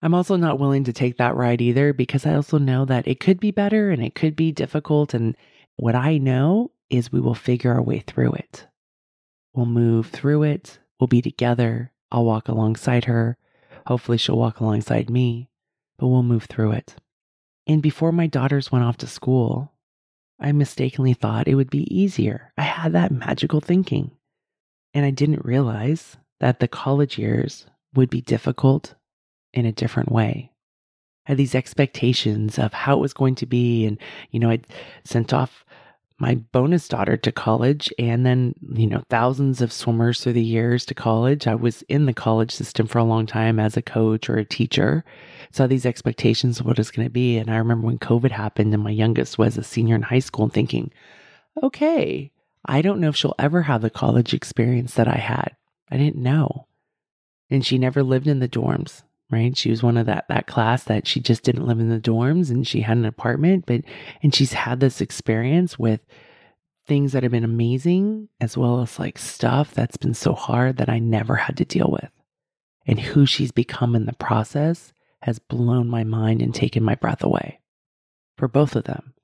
I'm 0.03 0.15
also 0.15 0.37
not 0.37 0.59
willing 0.59 0.85
to 0.85 0.93
take 0.93 1.17
that 1.17 1.35
ride 1.35 1.61
either 1.61 1.93
because 1.93 2.27
I 2.27 2.35
also 2.35 2.59
know 2.59 2.85
that 2.85 3.09
it 3.09 3.19
could 3.19 3.41
be 3.41 3.51
better 3.51 3.91
and 3.91 4.03
it 4.05 4.15
could 4.15 4.37
be 4.37 4.53
difficult. 4.53 5.15
And 5.15 5.37
what 5.77 5.95
I 5.95 6.19
know 6.19 6.71
is 6.91 7.11
we 7.11 7.21
will 7.21 7.35
figure 7.35 7.73
our 7.73 7.83
way 7.83 8.01
through 8.07 8.33
it. 8.35 8.67
We'll 9.53 9.67
move 9.67 10.09
through 10.09 10.45
it. 10.45 10.79
We'll 11.01 11.09
be 11.09 11.23
together. 11.23 11.93
I'll 12.13 12.25
walk 12.25 12.49
alongside 12.49 13.07
her. 13.07 13.37
Hopefully, 13.87 14.19
she'll 14.19 14.39
walk 14.39 14.61
alongside 14.61 15.11
me, 15.11 15.49
but 15.99 16.09
we'll 16.09 16.23
move 16.23 16.45
through 16.45 16.73
it. 16.73 16.97
And 17.67 17.83
before 17.83 18.13
my 18.13 18.27
daughters 18.27 18.71
went 18.71 18.85
off 18.85 18.97
to 18.99 19.07
school, 19.07 19.73
I 20.39 20.53
mistakenly 20.53 21.15
thought 21.15 21.49
it 21.49 21.55
would 21.55 21.71
be 21.71 21.93
easier. 21.95 22.53
I 22.57 22.63
had 22.63 22.93
that 22.93 23.11
magical 23.11 23.61
thinking. 23.61 24.13
And 24.95 25.05
I 25.05 25.11
didn't 25.11 25.45
realize 25.45 26.17
that 26.41 26.61
the 26.61 26.69
college 26.69 27.19
years 27.19 27.67
would 27.95 28.11
be 28.11 28.21
difficult 28.21 28.95
in 29.53 29.67
a 29.67 29.73
different 29.73 30.13
way. 30.13 30.53
I 31.27 31.31
had 31.33 31.39
these 31.39 31.55
expectations 31.55 32.59
of 32.59 32.73
how 32.73 32.97
it 32.97 33.01
was 33.01 33.13
going 33.13 33.35
to 33.37 33.47
be. 33.47 33.85
And, 33.85 33.99
you 34.31 34.39
know, 34.39 34.51
I 34.51 34.61
sent 35.05 35.33
off 35.33 35.65
my 36.19 36.35
bonus 36.35 36.89
daughter 36.89 37.17
to 37.17 37.31
college 37.31 37.93
and 37.99 38.25
then, 38.25 38.55
you 38.73 38.87
know, 38.87 39.03
thousands 39.11 39.61
of 39.61 39.73
swimmers 39.73 40.21
through 40.21 40.33
the 40.33 40.43
years 40.43 40.87
to 40.87 40.95
college. 40.95 41.47
I 41.47 41.55
was 41.55 41.83
in 41.83 42.07
the 42.07 42.15
college 42.15 42.53
system 42.53 42.87
for 42.87 42.99
a 42.99 43.05
long 43.05 43.27
time 43.27 43.61
as 43.61 43.77
a 43.77 43.83
coach 43.83 44.31
or 44.31 44.37
a 44.37 44.45
teacher. 44.45 45.05
So 45.53 45.67
these 45.67 45.85
expectations 45.85 46.59
of 46.59 46.67
what 46.67 46.79
it's 46.79 46.91
going 46.91 47.07
to 47.07 47.11
be. 47.11 47.37
And 47.37 47.51
I 47.51 47.57
remember 47.57 47.87
when 47.87 47.99
COVID 47.99 48.31
happened 48.31 48.73
and 48.73 48.83
my 48.83 48.91
youngest 48.91 49.37
was 49.37 49.59
a 49.59 49.63
senior 49.63 49.95
in 49.95 50.03
high 50.03 50.21
school 50.21 50.45
and 50.45 50.53
thinking, 50.53 50.91
okay, 51.63 52.33
I 52.65 52.81
don't 52.81 53.01
know 53.01 53.11
if 53.11 53.17
she'll 53.17 53.35
ever 53.39 53.63
have 53.63 53.83
the 53.83 53.91
college 53.91 54.33
experience 54.33 54.95
that 54.95 55.09
I 55.09 55.19
had. 55.19 55.55
I 55.91 55.99
didn't 55.99 56.23
know. 56.23 56.67
And 57.51 57.65
she 57.65 57.79
never 57.79 58.03
lived 58.03 58.27
in 58.27 58.41
the 58.41 58.49
dorms 58.49 59.03
right? 59.31 59.57
She 59.57 59.71
was 59.71 59.83
one 59.83 59.97
of 59.97 60.07
that 60.07 60.27
that 60.29 60.47
class 60.47 60.85
that 60.85 61.07
she 61.07 61.21
just 61.21 61.43
didn't 61.43 61.67
live 61.67 61.81
in 61.81 61.91
the 61.91 62.01
dorms 62.01 62.51
and 62.51 62.67
she 62.67 62.81
had 62.81 62.97
an 62.97 63.05
apartment, 63.05 63.65
but 63.67 63.83
and 64.23 64.35
she's 64.35 64.53
had 64.53 64.81
this 64.81 65.01
experience 65.01 65.79
with 65.79 66.01
things 66.87 67.13
that 67.13 67.23
have 67.23 67.33
been 67.33 67.45
amazing 67.45 68.29
as 68.41 68.57
well 68.57 68.81
as 68.81 68.99
like 68.99 69.19
stuff 69.19 69.75
that's 69.75 69.97
been 69.97 70.15
so 70.15 70.35
hard 70.35 70.77
that 70.77 70.89
I 70.89 70.99
never 71.01 71.35
had 71.37 71.57
to 71.57 71.65
deal 71.65 71.91
with. 71.91 72.11
And 72.87 73.01
who 73.01 73.27
she's 73.27 73.51
become 73.51 73.97
in 73.97 74.07
the 74.07 74.15
process 74.15 74.93
has 75.23 75.41
blown 75.41 75.89
my 75.89 76.05
mind 76.05 76.41
and 76.41 76.55
taken 76.55 76.85
my 76.85 76.95
breath 76.95 77.25
away 77.25 77.59
for 78.39 78.47
both 78.47 78.77
of 78.77 78.85
them. 78.85 79.15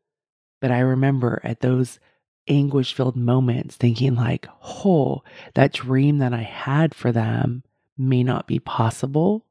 But 0.60 0.72
I 0.72 0.80
remember 0.80 1.40
at 1.44 1.60
those 1.60 2.00
anguish 2.48 2.92
filled 2.92 3.14
moments 3.16 3.76
thinking 3.76 4.16
like, 4.16 4.48
"Oh, 4.84 5.22
that 5.54 5.72
dream 5.72 6.18
that 6.18 6.32
I 6.32 6.42
had 6.42 6.92
for 6.92 7.12
them 7.12 7.62
may 7.96 8.24
not 8.24 8.48
be 8.48 8.58
possible 8.58 9.46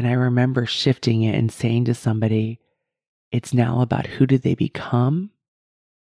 and 0.00 0.08
I 0.08 0.12
remember 0.12 0.64
shifting 0.64 1.24
it 1.24 1.34
and 1.34 1.52
saying 1.52 1.84
to 1.84 1.94
somebody, 1.94 2.58
it's 3.30 3.52
now 3.52 3.82
about 3.82 4.06
who 4.06 4.26
do 4.26 4.38
they 4.38 4.54
become 4.54 5.28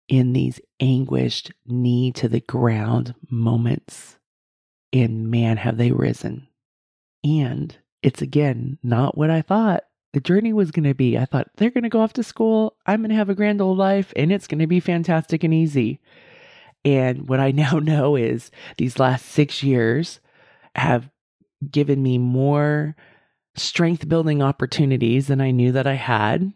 in 0.09 0.33
these 0.33 0.61
anguished, 0.81 1.53
knee 1.65 2.11
to 2.11 2.29
the 2.29 2.41
ground 2.41 3.15
moments. 3.31 4.19
And 4.93 5.31
man, 5.31 5.59
have 5.59 5.77
they 5.77 5.93
risen. 5.93 6.49
And 7.23 7.79
it's 8.03 8.21
again 8.21 8.79
not 8.83 9.17
what 9.17 9.31
I 9.31 9.43
thought 9.43 9.85
the 10.13 10.19
journey 10.19 10.53
was 10.53 10.73
going 10.73 10.89
to 10.89 10.95
be. 10.95 11.17
I 11.17 11.25
thought 11.25 11.51
they're 11.59 11.71
going 11.71 11.85
to 11.85 11.89
go 11.89 12.01
off 12.01 12.15
to 12.15 12.25
school. 12.25 12.77
I'm 12.87 13.03
going 13.03 13.11
to 13.11 13.17
have 13.17 13.31
a 13.31 13.35
grand 13.37 13.61
old 13.61 13.79
life 13.79 14.13
and 14.17 14.33
it's 14.33 14.49
going 14.49 14.59
to 14.59 14.67
be 14.67 14.81
fantastic 14.81 15.45
and 15.45 15.55
easy. 15.55 16.01
And 16.85 17.29
what 17.29 17.39
I 17.39 17.51
now 17.53 17.79
know 17.79 18.17
is 18.17 18.51
these 18.77 18.99
last 18.99 19.27
six 19.27 19.63
years 19.63 20.19
have 20.75 21.09
given 21.71 22.03
me 22.03 22.19
more 22.19 22.97
strength 23.57 24.09
building 24.09 24.43
opportunities 24.43 25.29
than 25.29 25.41
I 25.41 25.51
knew 25.51 25.73
that 25.73 25.87
I 25.87 25.95
had. 25.95 26.53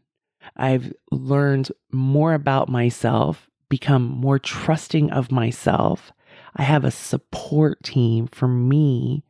I've 0.57 0.93
learned 1.11 1.71
more 1.93 2.35
about 2.35 2.69
myself, 2.69 3.49
become 3.69 4.03
more 4.03 4.39
trusting 4.39 5.11
of 5.11 5.31
myself. 5.31 6.13
I 6.57 6.63
have 6.63 6.85
a 6.85 6.91
support 6.91 7.83
team 7.83 8.27
for 8.27 8.49
me 8.49 9.25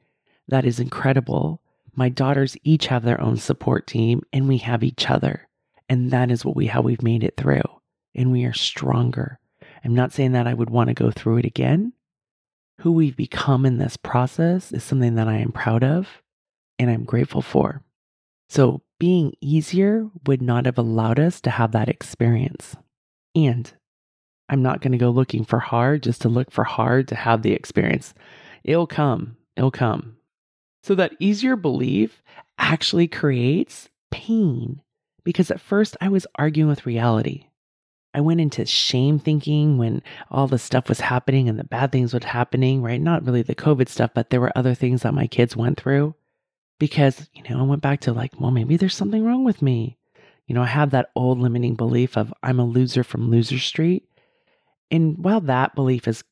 that 0.48 0.64
is 0.64 0.80
incredible. 0.80 1.60
My 1.94 2.08
daughters 2.08 2.56
each 2.62 2.86
have 2.86 3.02
their 3.02 3.20
own 3.20 3.36
support 3.36 3.86
team 3.86 4.22
and 4.32 4.48
we 4.48 4.58
have 4.58 4.82
each 4.82 5.10
other. 5.10 5.48
And 5.88 6.10
that 6.10 6.30
is 6.30 6.44
what 6.44 6.56
we 6.56 6.66
how 6.66 6.82
we've 6.82 7.02
made 7.02 7.24
it 7.24 7.36
through. 7.36 7.62
And 8.14 8.32
we 8.32 8.44
are 8.44 8.52
stronger. 8.52 9.38
I'm 9.84 9.94
not 9.94 10.12
saying 10.12 10.32
that 10.32 10.46
I 10.46 10.54
would 10.54 10.70
want 10.70 10.88
to 10.88 10.94
go 10.94 11.10
through 11.10 11.38
it 11.38 11.44
again. 11.44 11.92
Who 12.80 12.92
we've 12.92 13.16
become 13.16 13.66
in 13.66 13.78
this 13.78 13.96
process 13.96 14.72
is 14.72 14.84
something 14.84 15.16
that 15.16 15.28
I 15.28 15.38
am 15.38 15.52
proud 15.52 15.82
of 15.82 16.22
and 16.78 16.90
I'm 16.90 17.04
grateful 17.04 17.42
for. 17.42 17.82
So, 18.48 18.82
being 18.98 19.34
easier 19.40 20.08
would 20.26 20.42
not 20.42 20.66
have 20.66 20.78
allowed 20.78 21.20
us 21.20 21.40
to 21.42 21.50
have 21.50 21.72
that 21.72 21.88
experience. 21.88 22.76
And 23.34 23.72
I'm 24.48 24.62
not 24.62 24.80
going 24.80 24.92
to 24.92 24.98
go 24.98 25.10
looking 25.10 25.44
for 25.44 25.60
hard 25.60 26.02
just 26.02 26.22
to 26.22 26.28
look 26.28 26.50
for 26.50 26.64
hard 26.64 27.08
to 27.08 27.14
have 27.14 27.42
the 27.42 27.52
experience. 27.52 28.14
It'll 28.64 28.86
come, 28.86 29.36
it'll 29.56 29.70
come. 29.70 30.16
So, 30.82 30.94
that 30.94 31.12
easier 31.20 31.56
belief 31.56 32.22
actually 32.58 33.08
creates 33.08 33.88
pain 34.10 34.80
because 35.24 35.50
at 35.50 35.60
first 35.60 35.96
I 36.00 36.08
was 36.08 36.26
arguing 36.36 36.68
with 36.68 36.86
reality. 36.86 37.44
I 38.14 38.22
went 38.22 38.40
into 38.40 38.64
shame 38.64 39.18
thinking 39.18 39.76
when 39.76 40.02
all 40.30 40.48
the 40.48 40.58
stuff 40.58 40.88
was 40.88 41.00
happening 41.00 41.48
and 41.48 41.58
the 41.58 41.64
bad 41.64 41.92
things 41.92 42.14
were 42.14 42.20
happening, 42.24 42.82
right? 42.82 43.00
Not 43.00 43.24
really 43.24 43.42
the 43.42 43.54
COVID 43.54 43.88
stuff, 43.88 44.12
but 44.14 44.30
there 44.30 44.40
were 44.40 44.56
other 44.56 44.74
things 44.74 45.02
that 45.02 45.12
my 45.12 45.26
kids 45.26 45.54
went 45.54 45.78
through 45.78 46.14
because, 46.78 47.28
you 47.34 47.42
know, 47.48 47.58
I 47.58 47.62
went 47.62 47.82
back 47.82 48.00
to 48.00 48.12
like, 48.12 48.38
well, 48.40 48.50
maybe 48.50 48.76
there's 48.76 48.94
something 48.94 49.24
wrong 49.24 49.44
with 49.44 49.62
me. 49.62 49.98
You 50.46 50.54
know, 50.54 50.62
I 50.62 50.66
have 50.66 50.90
that 50.90 51.10
old 51.14 51.38
limiting 51.38 51.74
belief 51.74 52.16
of 52.16 52.32
I'm 52.42 52.58
a 52.58 52.64
loser 52.64 53.04
from 53.04 53.30
Loser 53.30 53.58
Street. 53.58 54.08
And 54.90 55.18
while 55.18 55.40
that 55.42 55.74
belief 55.74 56.06
has 56.06 56.24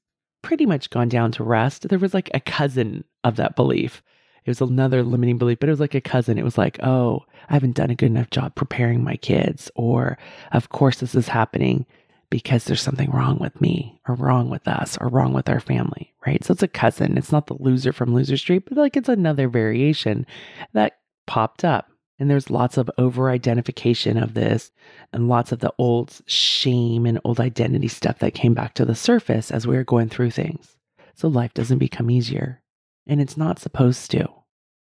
pretty 0.43 0.65
much 0.65 0.91
gone 0.91 1.09
down 1.09 1.33
to 1.33 1.45
rest, 1.45 1.89
there 1.89 1.99
was 1.99 2.15
like 2.15 2.31
a 2.33 2.41
cousin 2.41 3.05
of 3.25 3.37
that 3.37 3.57
belief. 3.57 4.03
It 4.45 4.51
was 4.51 4.61
another 4.61 5.03
limiting 5.03 5.39
belief, 5.39 5.59
but 5.59 5.69
it 5.69 5.73
was 5.73 5.81
like 5.81 5.97
a 5.97 6.01
cousin. 6.01 6.39
It 6.39 6.45
was 6.45 6.57
like, 6.57 6.79
oh, 6.83 7.25
I 7.51 7.55
haven't 7.55 7.75
done 7.75 7.91
a 7.91 7.97
good 7.97 8.07
enough 8.07 8.31
job 8.31 8.55
preparing 8.55 9.03
my 9.03 9.17
kids. 9.17 9.71
Or, 9.75 10.17
of 10.53 10.69
course, 10.69 11.01
this 11.01 11.17
is 11.17 11.27
happening 11.29 11.85
because 12.31 12.65
there's 12.65 12.81
something 12.81 13.11
wrong 13.11 13.39
with 13.39 13.61
me 13.61 14.01
or 14.09 14.15
wrong 14.15 14.49
with 14.49 14.67
us 14.69 14.97
or 15.01 15.09
wrong 15.09 15.33
with 15.33 15.49
our 15.49 15.61
family, 15.61 16.13
right? 16.27 16.45
So 16.45 16.53
it's 16.53 16.63
a 16.63 16.69
cousin. 16.69 17.17
It's 17.17 17.33
not 17.33 17.47
the 17.47 17.57
loser 17.61 17.93
from 17.93 18.15
Loser 18.15 18.37
Street, 18.37 18.65
but 18.69 18.77
like 18.77 18.97
it's 18.97 19.09
another 19.09 19.49
variation 19.49 20.27
that 20.73 20.99
popped 21.27 21.65
up. 21.65 21.89
And 22.19 22.31
there's 22.31 22.51
lots 22.51 22.79
of 22.79 22.91
over 22.97 23.31
identification 23.31 24.17
of 24.17 24.35
this 24.35 24.73
and 25.13 25.29
lots 25.29 25.53
of 25.53 25.59
the 25.61 25.73
old 25.79 26.19
shame 26.27 27.05
and 27.05 27.21
old 27.25 27.41
identity 27.41 27.89
stuff 27.89 28.19
that 28.21 28.35
came 28.35 28.55
back 28.55 28.73
to 28.75 28.87
the 28.87 28.95
surface 28.95 29.51
as 29.51 29.67
we 29.67 29.77
were 29.77 29.85
going 29.85 30.09
through 30.09 30.31
things. 30.31 30.77
So 31.15 31.29
life 31.29 31.53
doesn't 31.53 31.79
become 31.79 32.11
easier. 32.11 32.63
And 33.07 33.21
it's 33.21 33.37
not 33.37 33.59
supposed 33.59 34.11
to, 34.13 34.27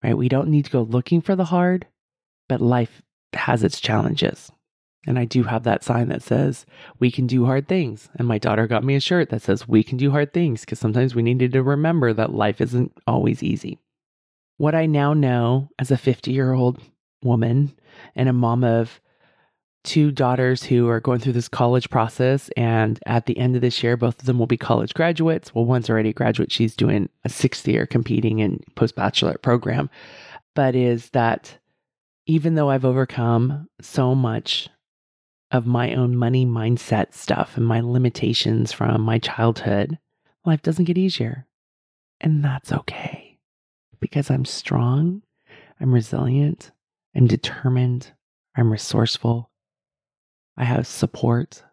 right? 0.03 0.17
We 0.17 0.29
don't 0.29 0.47
need 0.47 0.65
to 0.65 0.71
go 0.71 0.83
looking 0.83 1.21
for 1.21 1.35
the 1.35 1.45
hard, 1.45 1.85
but 2.47 2.61
life 2.61 3.01
has 3.33 3.61
its 3.63 3.81
challenges. 3.81 4.51
And 5.07 5.17
I 5.17 5.25
do 5.25 5.43
have 5.43 5.63
that 5.63 5.83
sign 5.83 6.09
that 6.09 6.21
says, 6.21 6.65
we 6.99 7.09
can 7.09 7.25
do 7.25 7.45
hard 7.45 7.67
things. 7.67 8.09
And 8.15 8.27
my 8.27 8.37
daughter 8.37 8.67
got 8.67 8.83
me 8.83 8.95
a 8.95 8.99
shirt 8.99 9.29
that 9.29 9.41
says, 9.41 9.67
we 9.67 9.83
can 9.83 9.97
do 9.97 10.11
hard 10.11 10.33
things 10.33 10.61
because 10.61 10.79
sometimes 10.79 11.15
we 11.15 11.23
needed 11.23 11.53
to 11.53 11.63
remember 11.63 12.13
that 12.13 12.33
life 12.33 12.59
isn't 12.59 12.91
always 13.07 13.41
easy. 13.41 13.79
What 14.57 14.75
I 14.75 14.85
now 14.85 15.13
know 15.13 15.69
as 15.79 15.91
a 15.91 15.97
50 15.97 16.31
year 16.31 16.53
old 16.53 16.81
woman 17.23 17.73
and 18.15 18.27
a 18.27 18.33
mom 18.33 18.63
of 18.63 18.99
two 19.83 20.11
daughters 20.11 20.63
who 20.63 20.89
are 20.89 20.99
going 20.99 21.19
through 21.19 21.33
this 21.33 21.47
college 21.47 21.89
process. 21.89 22.49
And 22.57 22.99
at 23.05 23.25
the 23.25 23.37
end 23.37 23.55
of 23.55 23.61
this 23.61 23.81
year, 23.81 23.95
both 23.95 24.19
of 24.19 24.25
them 24.25 24.37
will 24.37 24.47
be 24.47 24.57
college 24.57 24.93
graduates. 24.93 25.55
Well, 25.55 25.65
one's 25.65 25.89
already 25.89 26.09
a 26.09 26.13
graduate. 26.13 26.51
She's 26.51 26.75
doing 26.75 27.07
a 27.23 27.29
sixth 27.29 27.65
year 27.67 27.85
competing 27.85 28.39
in 28.39 28.59
post 28.75 28.97
bachelorette 28.97 29.41
program. 29.41 29.89
But 30.55 30.75
is 30.75 31.11
that 31.11 31.57
even 32.25 32.55
though 32.55 32.69
I've 32.69 32.83
overcome 32.83 33.69
so 33.79 34.13
much 34.13 34.67
of 35.51 35.65
my 35.65 35.93
own 35.93 36.15
money 36.15 36.45
mindset 36.45 37.13
stuff 37.13 37.57
and 37.57 37.65
my 37.65 37.79
limitations 37.79 38.71
from 38.71 39.01
my 39.01 39.17
childhood, 39.19 39.97
life 40.45 40.61
doesn't 40.61 40.85
get 40.85 40.97
easier. 40.97 41.47
And 42.19 42.43
that's 42.43 42.71
okay 42.71 43.39
because 43.99 44.29
I'm 44.29 44.45
strong, 44.45 45.21
I'm 45.79 45.93
resilient, 45.93 46.71
I'm 47.15 47.27
determined, 47.27 48.11
I'm 48.55 48.71
resourceful, 48.71 49.49
I 50.57 50.65
have 50.65 50.87
support, 50.87 51.63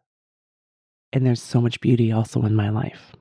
and 1.12 1.24
there's 1.24 1.42
so 1.42 1.60
much 1.60 1.80
beauty 1.80 2.12
also 2.12 2.42
in 2.42 2.54
my 2.54 2.70
life. 2.70 3.12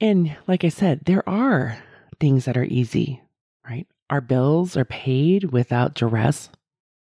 And 0.00 0.36
like 0.46 0.64
I 0.64 0.68
said, 0.68 1.00
there 1.04 1.28
are 1.28 1.78
things 2.20 2.44
that 2.44 2.56
are 2.56 2.64
easy, 2.64 3.22
right? 3.68 3.86
Our 4.10 4.20
bills 4.20 4.76
are 4.76 4.84
paid 4.84 5.44
without 5.44 5.94
duress, 5.94 6.50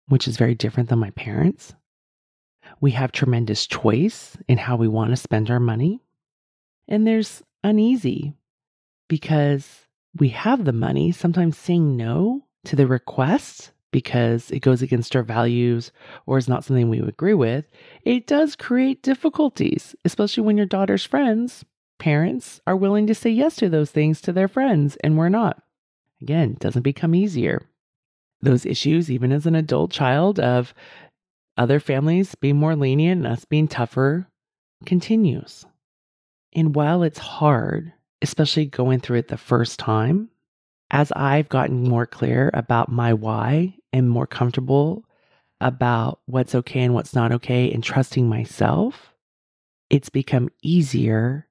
which 0.09 0.29
is 0.29 0.37
very 0.37 0.55
different 0.55 0.89
than 0.89 0.99
my 0.99 1.11
parents. 1.11 1.75
We 2.85 2.91
have 2.91 3.13
tremendous 3.13 3.67
choice 3.67 4.37
in 4.47 4.59
how 4.59 4.77
we 4.77 4.89
want 4.89 5.09
to 5.09 5.17
spend 5.17 5.51
our 5.51 5.59
money. 5.59 6.03
And 6.87 7.07
there's 7.07 7.43
uneasy 7.63 8.35
because 9.09 9.87
we 10.19 10.29
have 10.29 10.67
the 10.67 10.73
money, 10.75 11.11
sometimes 11.11 11.57
saying 11.57 11.97
no 11.97 12.45
to 12.67 12.77
the 12.77 12.87
request 12.87 13.71
because 13.91 14.51
it 14.51 14.61
goes 14.61 14.83
against 14.83 15.17
our 15.17 15.23
values 15.23 15.93
or 16.27 16.37
is 16.37 16.47
not 16.47 16.63
something 16.63 16.91
we 16.91 17.01
agree 17.01 17.33
with, 17.33 17.65
it 18.03 18.27
does 18.27 18.55
create 18.55 19.03
difficulties, 19.03 19.97
especially 20.05 20.43
when 20.43 20.59
your 20.59 20.67
daughter's 20.67 21.07
friends, 21.07 21.65
parents, 21.99 22.61
are 22.67 22.77
willing 22.77 23.07
to 23.07 23.15
say 23.15 23.31
yes 23.31 23.57
to 23.57 23.71
those 23.71 23.93
things 23.93 24.21
to 24.21 24.31
their 24.31 24.47
friends 24.47 24.99
and 25.03 25.17
we're 25.17 25.31
not. 25.31 25.63
Again, 26.21 26.59
doesn't 26.61 26.83
become 26.83 27.15
easier. 27.15 27.67
Those 28.43 28.67
issues, 28.67 29.11
even 29.11 29.33
as 29.33 29.47
an 29.47 29.55
adult 29.55 29.91
child, 29.91 30.39
of 30.39 30.75
other 31.57 31.81
families 31.81 32.35
being 32.35 32.57
more 32.57 32.77
lenient 32.77 33.25
and 33.25 33.33
us 33.33 33.45
being 33.45 33.69
tougher, 33.69 34.29
continues. 34.87 35.65
And 36.55 36.75
while 36.75 37.03
it's 37.03 37.19
hard, 37.19 37.93
especially 38.23 38.67
going 38.67 39.01
through 39.01 39.19
it 39.19 39.29
the 39.29 39.37
first 39.37 39.79
time, 39.79 40.31
as 40.91 41.11
I've 41.13 41.49
gotten 41.49 41.89
more 41.89 42.07
clear 42.07 42.51
about 42.55 42.91
my 42.91 43.15
why 43.15 43.75
and 43.93 44.09
more 44.09 44.27
comfortable 44.27 45.05
about 45.61 46.21
what's 46.27 46.55
okay 46.55 46.83
and 46.83 46.95
what's 46.95 47.15
not 47.15 47.33
okay 47.33 47.73
and 47.73 47.83
trusting 47.83 48.29
myself, 48.29 49.15
it's 49.91 50.09
become 50.09 50.51
easier 50.63 51.49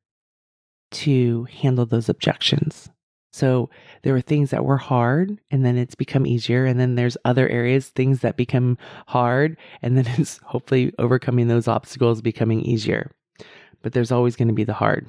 to 0.92 1.46
handle 1.46 1.86
those 1.86 2.10
objections. 2.10 2.90
So 3.34 3.72
there 4.04 4.14
were 4.14 4.22
things 4.22 4.52
that 4.52 4.64
were 4.64 4.78
hard 4.78 5.40
and 5.50 5.66
then 5.66 5.76
it's 5.76 5.96
become 5.96 6.28
easier. 6.28 6.66
And 6.66 6.80
then 6.80 6.96
there's 6.96 7.18
other 7.26 7.50
areas, 7.50 7.90
things 7.90 8.20
that 8.20 8.38
become 8.38 8.78
hard. 9.08 9.58
And 9.82 9.98
then 9.98 10.06
it's 10.18 10.38
hopefully 10.44 10.94
overcoming 11.00 11.48
those 11.48 11.68
obstacles 11.68 12.22
becoming 12.22 12.62
easier. 12.62 13.12
But 13.82 13.94
there's 13.94 14.12
always 14.12 14.36
going 14.36 14.48
to 14.48 14.54
be 14.54 14.64
the 14.64 14.74
hard. 14.74 15.08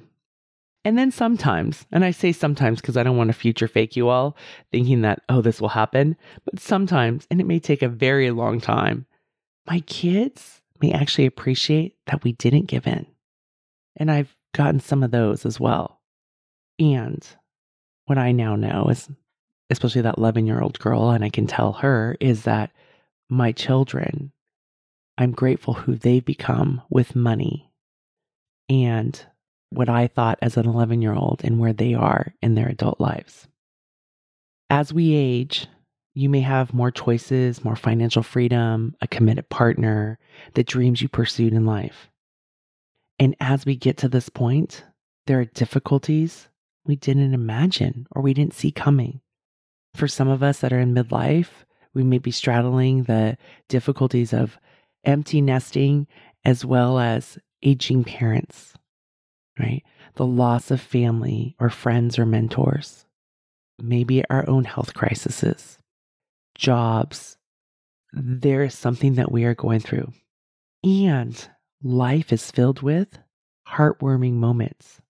And 0.87 0.99
then 0.99 1.11
sometimes, 1.11 1.87
and 1.93 2.05
I 2.05 2.11
say 2.11 2.33
sometimes 2.33 2.81
because 2.81 2.97
I 2.97 3.03
don't 3.03 3.17
want 3.17 3.29
to 3.29 3.35
future 3.35 3.69
fake 3.69 3.97
you 3.97 4.09
all 4.09 4.37
thinking 4.71 5.03
that, 5.03 5.23
oh, 5.29 5.41
this 5.41 5.61
will 5.61 5.71
happen. 5.71 6.17
But 6.45 6.61
sometimes, 6.61 7.27
and 7.31 7.41
it 7.41 7.47
may 7.47 7.59
take 7.59 7.83
a 7.83 7.89
very 7.89 8.31
long 8.31 8.61
time, 8.61 9.07
my 9.67 9.81
kids 9.81 10.61
may 10.83 10.93
actually 10.93 11.25
appreciate 11.25 11.97
that 12.07 12.23
we 12.23 12.33
didn't 12.33 12.67
give 12.67 12.87
in. 12.87 13.07
And 13.97 14.11
I've 14.11 14.37
gotten 14.53 14.81
some 14.81 15.03
of 15.03 15.11
those 15.11 15.47
as 15.47 15.59
well. 15.59 16.01
And 16.79 17.27
what 18.07 18.19
I 18.19 18.33
now 18.33 18.57
know 18.57 18.89
is, 18.89 19.09
especially 19.71 20.03
that 20.03 20.19
11 20.19 20.47
year 20.47 20.61
old 20.61 20.79
girl, 20.79 21.11
and 21.11 21.25
I 21.25 21.31
can 21.31 21.47
tell 21.47 21.73
her, 21.75 22.17
is 22.21 22.45
that 22.45 22.71
my 23.29 23.53
children, 23.53 24.33
I'm 25.17 25.33
grateful 25.33 25.75
who 25.75 25.97
they've 25.97 26.25
become 26.25 26.83
with 26.91 27.17
money 27.17 27.71
and 28.69 29.25
what 29.71 29.89
I 29.89 30.07
thought 30.07 30.39
as 30.43 30.57
an 30.57 30.67
11 30.67 31.03
year 31.03 31.15
old 31.15 31.41
and 31.45 31.59
where 31.59 31.73
they 31.73 31.95
are 31.95 32.35
in 32.43 32.55
their 32.55 32.69
adult 32.69 33.01
lives. 33.01 33.49
As 34.71 34.93
we 34.93 35.15
age, 35.15 35.67
you 36.15 36.29
may 36.29 36.41
have 36.41 36.73
more 36.73 36.91
choices, 36.91 37.65
more 37.65 37.77
financial 37.77 38.23
freedom, 38.23 38.95
a 39.01 39.09
committed 39.09 39.49
partner, 39.49 40.19
the 40.55 40.63
dreams 40.63 41.03
you 41.03 41.09
pursued 41.09 41.53
in 41.53 41.67
life. 41.67 42.09
And 43.19 43.35
as 43.41 43.67
we 43.67 43.77
get 43.77 43.99
to 43.99 44.09
this 44.09 44.29
point, 44.29 44.85
there 45.27 45.41
are 45.41 45.45
difficulties 45.45 46.49
we 46.85 46.97
didn't 46.97 47.35
imagine 47.35 48.07
or 48.13 48.23
we 48.23 48.35
didn't 48.35 48.55
see 48.55 48.71
coming. 48.71 49.21
For 49.95 50.09
some 50.09 50.29
of 50.29 50.43
us 50.43 50.61
that 50.61 50.73
are 50.73 50.81
in 50.81 50.95
midlife, 50.95 51.65
we 51.95 52.03
may 52.03 52.19
be 52.19 52.31
straddling 52.31 53.05
the 53.05 53.37
difficulties 53.69 54.33
of 54.33 54.59
empty 55.05 55.41
nesting 55.41 56.07
as 56.45 56.65
well 56.65 56.99
as 56.99 57.39
aging 57.63 58.05
parents 58.05 58.75
right? 59.59 59.83
The 60.15 60.27
loss 60.27 60.71
of 60.71 60.81
family 60.81 61.57
or 61.59 61.71
friends 61.71 62.19
or 62.19 62.27
mentors, 62.27 63.05
maybe 63.79 64.25
our 64.29 64.49
own 64.49 64.65
health 64.65 64.95
crises, 64.95 65.79
jobs. 66.55 67.37
There 68.13 68.63
is 68.63 68.75
something 68.75 69.15
that 69.15 69.33
we 69.33 69.45
are 69.45 69.55
going 69.55 69.81
through. 69.81 70.13
And 70.85 71.49
life 71.83 72.33
is 72.33 72.51
filled 72.51 72.83
with 72.83 73.19
heartwarming 73.69 74.35
moments. 74.35 75.01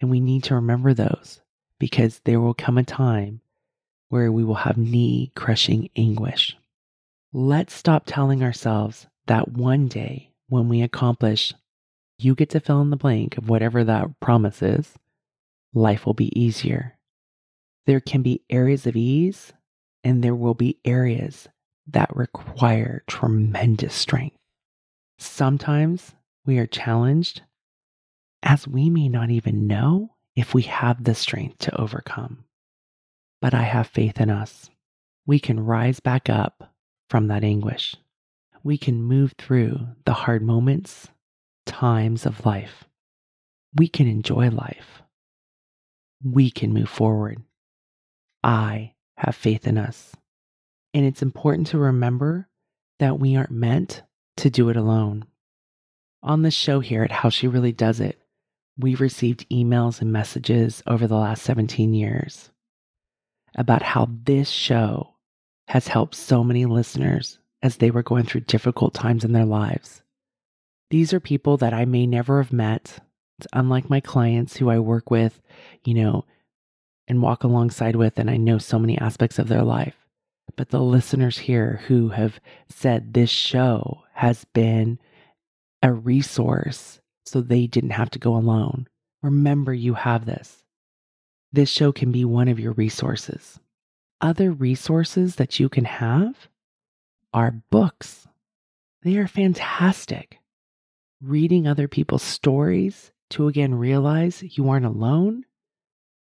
And 0.00 0.10
we 0.10 0.20
need 0.20 0.44
to 0.44 0.54
remember 0.54 0.94
those 0.94 1.40
because 1.78 2.20
there 2.24 2.40
will 2.40 2.54
come 2.54 2.78
a 2.78 2.84
time 2.84 3.40
where 4.08 4.32
we 4.32 4.44
will 4.44 4.54
have 4.54 4.76
knee 4.76 5.32
crushing 5.34 5.90
anguish. 5.96 6.56
Let's 7.32 7.74
stop 7.74 8.04
telling 8.06 8.42
ourselves 8.42 9.06
that 9.26 9.52
one 9.52 9.88
day 9.88 10.30
when 10.48 10.68
we 10.68 10.82
accomplish 10.82 11.52
you 12.18 12.34
get 12.34 12.50
to 12.50 12.60
fill 12.60 12.80
in 12.80 12.90
the 12.90 12.96
blank 12.96 13.38
of 13.38 13.48
whatever 13.48 13.84
that 13.84 14.18
promise 14.20 14.60
is, 14.60 14.94
life 15.72 16.04
will 16.04 16.14
be 16.14 16.38
easier. 16.38 16.98
There 17.86 18.00
can 18.00 18.22
be 18.22 18.42
areas 18.50 18.86
of 18.86 18.96
ease, 18.96 19.52
and 20.02 20.22
there 20.22 20.34
will 20.34 20.54
be 20.54 20.78
areas 20.84 21.48
that 21.86 22.14
require 22.14 23.04
tremendous 23.06 23.94
strength. 23.94 24.36
Sometimes 25.18 26.14
we 26.44 26.58
are 26.58 26.66
challenged 26.66 27.42
as 28.42 28.68
we 28.68 28.90
may 28.90 29.08
not 29.08 29.30
even 29.30 29.66
know 29.66 30.14
if 30.36 30.54
we 30.54 30.62
have 30.62 31.02
the 31.02 31.14
strength 31.14 31.58
to 31.58 31.80
overcome. 31.80 32.44
But 33.40 33.54
I 33.54 33.62
have 33.62 33.86
faith 33.86 34.20
in 34.20 34.30
us. 34.30 34.70
We 35.26 35.38
can 35.38 35.60
rise 35.60 36.00
back 36.00 36.28
up 36.30 36.72
from 37.10 37.28
that 37.28 37.44
anguish. 37.44 37.94
We 38.62 38.78
can 38.78 39.02
move 39.02 39.34
through 39.38 39.80
the 40.04 40.12
hard 40.12 40.42
moments 40.42 41.08
times 41.66 42.26
of 42.26 42.46
life. 42.46 42.84
We 43.76 43.88
can 43.88 44.06
enjoy 44.06 44.50
life. 44.50 45.02
We 46.24 46.50
can 46.50 46.72
move 46.72 46.88
forward. 46.88 47.42
I 48.42 48.94
have 49.16 49.36
faith 49.36 49.66
in 49.66 49.78
us. 49.78 50.14
And 50.94 51.04
it's 51.04 51.22
important 51.22 51.68
to 51.68 51.78
remember 51.78 52.48
that 52.98 53.18
we 53.18 53.36
aren't 53.36 53.50
meant 53.50 54.02
to 54.38 54.50
do 54.50 54.68
it 54.68 54.76
alone. 54.76 55.26
On 56.22 56.42
the 56.42 56.50
show 56.50 56.80
here 56.80 57.04
at 57.04 57.12
How 57.12 57.28
She 57.28 57.46
Really 57.46 57.72
Does 57.72 58.00
It, 58.00 58.18
we've 58.78 59.00
received 59.00 59.48
emails 59.50 60.00
and 60.00 60.12
messages 60.12 60.82
over 60.86 61.06
the 61.06 61.16
last 61.16 61.42
17 61.42 61.92
years 61.92 62.50
about 63.56 63.82
how 63.82 64.08
this 64.24 64.48
show 64.48 65.14
has 65.68 65.88
helped 65.88 66.14
so 66.14 66.44
many 66.44 66.64
listeners 66.64 67.38
as 67.62 67.76
they 67.76 67.90
were 67.90 68.02
going 68.02 68.24
through 68.24 68.42
difficult 68.42 68.94
times 68.94 69.24
in 69.24 69.32
their 69.32 69.44
lives. 69.44 70.02
These 70.90 71.12
are 71.12 71.20
people 71.20 71.56
that 71.58 71.74
I 71.74 71.84
may 71.84 72.06
never 72.06 72.42
have 72.42 72.52
met. 72.52 73.00
It's 73.38 73.48
unlike 73.52 73.90
my 73.90 74.00
clients 74.00 74.56
who 74.56 74.70
I 74.70 74.78
work 74.78 75.10
with, 75.10 75.40
you 75.84 75.94
know, 75.94 76.24
and 77.08 77.22
walk 77.22 77.44
alongside 77.44 77.96
with, 77.96 78.18
and 78.18 78.30
I 78.30 78.36
know 78.36 78.58
so 78.58 78.78
many 78.78 78.96
aspects 78.98 79.38
of 79.38 79.48
their 79.48 79.62
life. 79.62 79.96
But 80.56 80.70
the 80.70 80.80
listeners 80.80 81.38
here 81.38 81.82
who 81.88 82.10
have 82.10 82.40
said 82.68 83.12
this 83.12 83.30
show 83.30 84.02
has 84.14 84.44
been 84.54 84.98
a 85.82 85.92
resource 85.92 87.00
so 87.28 87.40
they 87.40 87.66
didn't 87.66 87.90
have 87.90 88.10
to 88.10 88.18
go 88.18 88.36
alone. 88.36 88.86
Remember, 89.22 89.72
you 89.72 89.94
have 89.94 90.26
this. 90.26 90.62
This 91.52 91.70
show 91.70 91.92
can 91.92 92.12
be 92.12 92.24
one 92.24 92.48
of 92.48 92.60
your 92.60 92.72
resources. 92.72 93.58
Other 94.20 94.52
resources 94.52 95.36
that 95.36 95.58
you 95.58 95.68
can 95.68 95.84
have 95.84 96.48
are 97.32 97.62
books. 97.70 98.26
They 99.02 99.16
are 99.16 99.28
fantastic 99.28 100.38
reading 101.20 101.66
other 101.66 101.88
people's 101.88 102.22
stories 102.22 103.10
to 103.30 103.48
again 103.48 103.74
realize 103.74 104.42
you 104.56 104.68
aren't 104.68 104.86
alone 104.86 105.44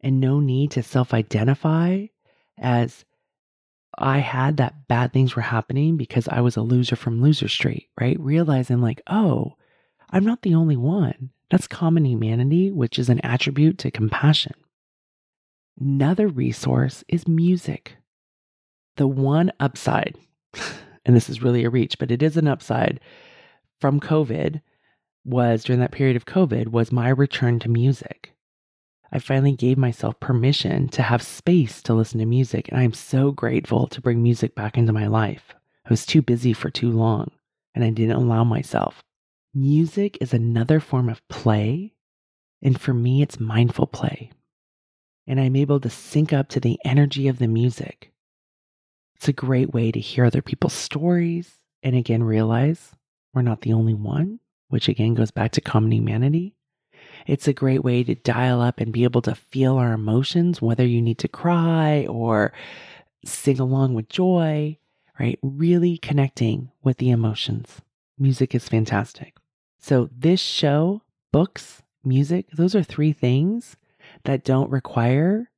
and 0.02 0.20
no 0.20 0.40
need 0.40 0.72
to 0.72 0.84
self 0.84 1.14
identify 1.14 2.06
as 2.58 3.06
I 3.98 4.20
had 4.20 4.58
that 4.58 4.88
bad 4.88 5.14
things 5.14 5.36
were 5.36 5.42
happening 5.42 5.98
because 5.98 6.28
I 6.28 6.42
was 6.42 6.58
a 6.58 6.62
loser 6.62 6.96
from 6.96 7.22
Loser 7.22 7.48
Street, 7.48 7.90
right? 8.00 8.20
Realizing, 8.20 8.82
like, 8.82 9.02
oh, 9.08 9.54
I'm 10.14 10.24
not 10.24 10.44
the 10.44 10.54
only 10.54 10.78
one. 10.78 11.32
That's 11.50 11.68
common 11.68 12.06
humanity, 12.06 12.72
which 12.72 13.00
is 13.00 13.10
an 13.10 13.20
attribute 13.22 13.80
to 13.80 13.90
compassion. 13.90 14.54
Another 15.80 16.28
resource 16.28 17.04
is 17.08 17.28
music. 17.28 17.98
The 18.98 19.08
one 19.08 19.52
upside, 19.60 20.16
and 21.06 21.16
this 21.16 21.30
is 21.30 21.42
really 21.42 21.64
a 21.64 21.70
reach, 21.72 21.98
but 21.98 22.12
it 22.12 22.22
is 22.22 22.38
an 22.38 22.48
upside 22.48 23.00
from 23.82 24.00
COVID 24.00 24.62
was 25.26 25.64
during 25.64 25.80
that 25.80 25.92
period 25.92 26.16
of 26.16 26.28
COVID 26.28 26.68
was 26.68 26.92
my 26.92 27.10
return 27.10 27.58
to 27.60 27.70
music. 27.70 28.36
I 29.12 29.18
finally 29.18 29.56
gave 29.56 29.80
myself 29.80 30.20
permission 30.20 30.90
to 30.90 31.02
have 31.02 31.24
space 31.24 31.82
to 31.84 31.94
listen 31.96 32.20
to 32.20 32.26
music, 32.28 32.70
and 32.70 32.80
I'm 32.80 32.94
so 32.94 33.32
grateful 33.32 33.88
to 33.88 34.02
bring 34.02 34.22
music 34.22 34.54
back 34.54 34.78
into 34.78 34.94
my 34.94 35.08
life. 35.08 35.56
I 35.86 35.90
was 35.90 36.06
too 36.06 36.22
busy 36.22 36.54
for 36.54 36.70
too 36.70 36.92
long, 36.92 37.32
and 37.74 37.84
I 37.84 37.90
didn't 37.90 38.16
allow 38.18 38.44
myself. 38.44 39.04
Music 39.56 40.18
is 40.20 40.34
another 40.34 40.80
form 40.80 41.08
of 41.08 41.28
play, 41.28 41.94
and 42.64 42.82
for 42.82 42.92
me, 42.92 43.22
it's 43.22 43.40
mindful 43.40 43.86
play. 43.86 44.32
And 45.28 45.40
I'm 45.40 45.56
able 45.56 45.80
to 45.82 45.92
sync 45.92 46.34
up 46.34 46.50
to 46.50 46.60
the 46.60 46.80
energy 46.84 47.28
of 47.28 47.38
the 47.38 47.48
music. 47.48 48.12
It's 49.16 49.28
a 49.28 49.34
great 49.34 49.72
way 49.72 49.92
to 49.92 50.00
hear 50.00 50.26
other 50.26 50.42
people's 50.42 50.74
stories 50.74 51.52
and 51.84 51.96
again 51.96 52.24
realize 52.24 52.96
we're 53.32 53.44
not 53.44 53.62
the 53.62 53.74
only 53.74 53.94
one, 53.94 54.40
which 54.70 54.90
again 54.90 55.14
goes 55.14 55.30
back 55.30 55.52
to 55.52 55.62
common 55.62 55.92
humanity. 55.92 56.56
It's 57.28 57.48
a 57.48 57.54
great 57.54 57.84
way 57.84 58.04
to 58.06 58.16
dial 58.16 58.60
up 58.60 58.80
and 58.80 58.92
be 58.92 59.04
able 59.04 59.22
to 59.22 59.36
feel 59.36 59.78
our 59.78 59.94
emotions, 59.94 60.64
whether 60.64 60.86
you 60.86 61.00
need 61.00 61.20
to 61.20 61.28
cry 61.28 62.08
or 62.08 62.54
sing 63.24 63.60
along 63.60 63.94
with 63.94 64.10
joy, 64.10 64.80
right? 65.20 65.38
Really 65.44 66.00
connecting 66.00 66.72
with 66.84 66.98
the 66.98 67.12
emotions. 67.12 67.82
Music 68.18 68.56
is 68.56 68.68
fantastic. 68.68 69.36
So, 69.84 70.10
this 70.18 70.40
show, 70.40 71.02
books, 71.34 71.84
music, 72.06 72.46
those 72.54 72.74
are 72.74 72.84
three 72.84 73.12
things 73.12 73.76
that 74.24 74.46
don't 74.46 74.72
require 74.72 75.52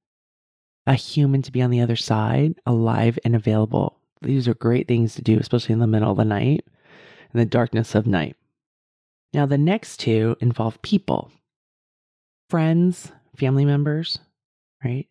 a 0.87 0.95
human 0.95 1.43
to 1.43 1.51
be 1.51 1.61
on 1.61 1.69
the 1.69 1.81
other 1.81 1.95
side, 1.95 2.55
alive 2.65 3.19
and 3.23 3.35
available. 3.35 3.99
These 4.23 4.47
are 4.47 4.55
great 4.55 4.87
things 4.87 5.13
to 5.13 5.21
do, 5.21 5.37
especially 5.37 5.73
in 5.73 5.79
the 5.79 5.85
middle 5.85 6.09
of 6.09 6.17
the 6.17 6.25
night, 6.25 6.65
in 7.35 7.39
the 7.39 7.45
darkness 7.45 7.93
of 7.93 8.07
night. 8.07 8.35
Now, 9.31 9.45
the 9.45 9.59
next 9.59 9.97
two 9.97 10.35
involve 10.39 10.81
people, 10.81 11.31
friends, 12.49 13.11
family 13.35 13.63
members, 13.63 14.17
right? 14.83 15.07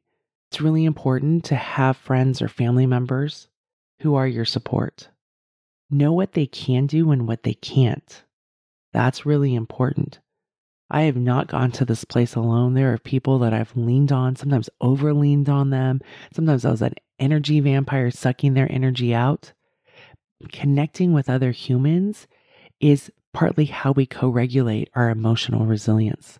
It's 0.50 0.60
really 0.60 0.84
important 0.84 1.44
to 1.44 1.54
have 1.54 1.96
friends 1.96 2.42
or 2.42 2.48
family 2.48 2.86
members 2.86 3.46
who 4.00 4.16
are 4.16 4.26
your 4.26 4.44
support. 4.44 5.08
Know 5.88 6.12
what 6.12 6.32
they 6.32 6.46
can 6.46 6.88
do 6.88 7.12
and 7.12 7.28
what 7.28 7.44
they 7.44 7.54
can't. 7.54 8.24
That's 8.94 9.26
really 9.26 9.54
important. 9.54 10.20
I 10.88 11.02
have 11.02 11.16
not 11.16 11.48
gone 11.48 11.72
to 11.72 11.84
this 11.84 12.04
place 12.04 12.36
alone. 12.36 12.74
There 12.74 12.92
are 12.92 12.98
people 12.98 13.40
that 13.40 13.52
I've 13.52 13.76
leaned 13.76 14.12
on, 14.12 14.36
sometimes 14.36 14.70
over 14.80 15.12
leaned 15.12 15.48
on 15.48 15.70
them. 15.70 16.00
Sometimes 16.32 16.64
I 16.64 16.70
was 16.70 16.80
an 16.80 16.94
energy 17.18 17.58
vampire 17.58 18.12
sucking 18.12 18.54
their 18.54 18.70
energy 18.70 19.12
out. 19.12 19.52
Connecting 20.52 21.12
with 21.12 21.28
other 21.28 21.50
humans 21.50 22.28
is 22.80 23.10
partly 23.32 23.64
how 23.64 23.90
we 23.90 24.06
co 24.06 24.28
regulate 24.28 24.88
our 24.94 25.10
emotional 25.10 25.66
resilience. 25.66 26.38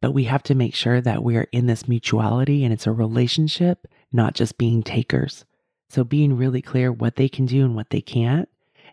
But 0.00 0.12
we 0.12 0.24
have 0.24 0.44
to 0.44 0.54
make 0.54 0.76
sure 0.76 1.00
that 1.00 1.24
we 1.24 1.36
are 1.36 1.48
in 1.50 1.66
this 1.66 1.88
mutuality 1.88 2.64
and 2.64 2.72
it's 2.72 2.86
a 2.86 2.92
relationship, 2.92 3.88
not 4.12 4.34
just 4.34 4.58
being 4.58 4.84
takers. 4.84 5.44
So 5.90 6.04
being 6.04 6.36
really 6.36 6.62
clear 6.62 6.92
what 6.92 7.16
they 7.16 7.28
can 7.28 7.46
do 7.46 7.64
and 7.64 7.74
what 7.74 7.90
they 7.90 8.00
can't. 8.00 8.48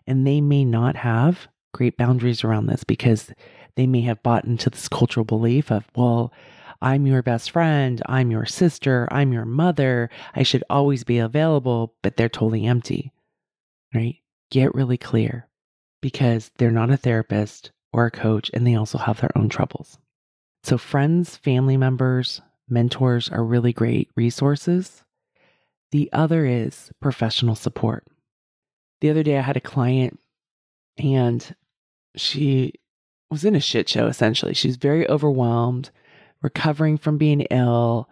And 0.06 0.26
they 0.26 0.40
may 0.40 0.64
not 0.64 0.96
have 0.96 1.48
great 1.72 1.96
boundaries 1.96 2.44
around 2.44 2.66
this 2.66 2.84
because 2.84 3.32
they 3.76 3.86
may 3.86 4.00
have 4.02 4.22
bought 4.22 4.44
into 4.44 4.70
this 4.70 4.88
cultural 4.88 5.24
belief 5.24 5.70
of, 5.70 5.88
well, 5.94 6.32
I'm 6.82 7.06
your 7.06 7.22
best 7.22 7.50
friend, 7.50 8.00
I'm 8.06 8.30
your 8.30 8.46
sister, 8.46 9.06
I'm 9.10 9.32
your 9.32 9.44
mother, 9.44 10.08
I 10.34 10.42
should 10.42 10.64
always 10.70 11.04
be 11.04 11.18
available, 11.18 11.94
but 12.02 12.16
they're 12.16 12.28
totally 12.28 12.66
empty, 12.66 13.12
right? 13.94 14.16
Get 14.50 14.74
really 14.74 14.96
clear 14.96 15.48
because 16.00 16.50
they're 16.56 16.70
not 16.70 16.90
a 16.90 16.96
therapist 16.96 17.70
or 17.92 18.06
a 18.06 18.10
coach 18.10 18.50
and 18.54 18.66
they 18.66 18.74
also 18.74 18.98
have 18.98 19.20
their 19.20 19.36
own 19.36 19.48
troubles. 19.48 19.98
So, 20.62 20.78
friends, 20.78 21.36
family 21.36 21.76
members, 21.76 22.40
mentors 22.68 23.28
are 23.28 23.44
really 23.44 23.72
great 23.72 24.10
resources. 24.16 25.02
The 25.92 26.10
other 26.12 26.46
is 26.46 26.90
professional 27.00 27.54
support. 27.54 28.06
The 29.00 29.10
other 29.10 29.22
day, 29.22 29.38
I 29.38 29.42
had 29.42 29.56
a 29.56 29.60
client 29.60 30.20
and 30.98 31.54
she 32.16 32.74
was 33.30 33.44
in 33.44 33.54
a 33.54 33.60
shit 33.60 33.88
show 33.88 34.06
essentially. 34.06 34.54
She's 34.54 34.76
very 34.76 35.08
overwhelmed, 35.08 35.90
recovering 36.42 36.98
from 36.98 37.18
being 37.18 37.42
ill, 37.42 38.08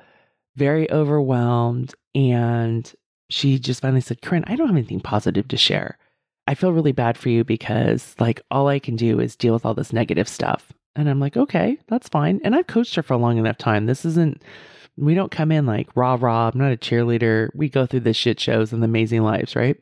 very 0.56 0.90
overwhelmed. 0.90 1.94
And 2.14 2.92
she 3.30 3.58
just 3.58 3.82
finally 3.82 4.00
said, 4.00 4.22
Koren, 4.22 4.44
I 4.46 4.56
don't 4.56 4.68
have 4.68 4.76
anything 4.76 5.00
positive 5.00 5.48
to 5.48 5.56
share. 5.56 5.98
I 6.46 6.54
feel 6.54 6.72
really 6.72 6.92
bad 6.92 7.18
for 7.18 7.28
you 7.28 7.44
because, 7.44 8.14
like, 8.18 8.40
all 8.50 8.68
I 8.68 8.78
can 8.78 8.96
do 8.96 9.20
is 9.20 9.36
deal 9.36 9.52
with 9.52 9.66
all 9.66 9.74
this 9.74 9.92
negative 9.92 10.28
stuff. 10.28 10.72
And 10.96 11.08
I'm 11.08 11.20
like, 11.20 11.36
okay, 11.36 11.78
that's 11.88 12.08
fine. 12.08 12.40
And 12.42 12.54
I've 12.54 12.66
coached 12.66 12.94
her 12.94 13.02
for 13.02 13.12
a 13.12 13.18
long 13.18 13.36
enough 13.36 13.58
time. 13.58 13.84
This 13.84 14.04
isn't, 14.04 14.42
we 14.96 15.14
don't 15.14 15.30
come 15.30 15.52
in 15.52 15.66
like 15.66 15.94
rah 15.94 16.16
rah. 16.18 16.50
I'm 16.52 16.58
not 16.58 16.72
a 16.72 16.76
cheerleader. 16.76 17.50
We 17.54 17.68
go 17.68 17.86
through 17.86 18.00
the 18.00 18.14
shit 18.14 18.40
shows 18.40 18.72
and 18.72 18.82
the 18.82 18.86
amazing 18.86 19.22
lives, 19.22 19.54
right? 19.54 19.76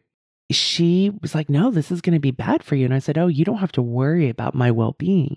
She 0.50 1.10
was 1.22 1.34
like, 1.34 1.48
No, 1.48 1.70
this 1.70 1.90
is 1.90 2.00
going 2.00 2.14
to 2.14 2.20
be 2.20 2.30
bad 2.30 2.62
for 2.62 2.76
you. 2.76 2.84
And 2.84 2.94
I 2.94 2.98
said, 2.98 3.18
Oh, 3.18 3.26
you 3.26 3.44
don't 3.44 3.58
have 3.58 3.72
to 3.72 3.82
worry 3.82 4.28
about 4.28 4.54
my 4.54 4.70
well 4.70 4.94
being, 4.98 5.36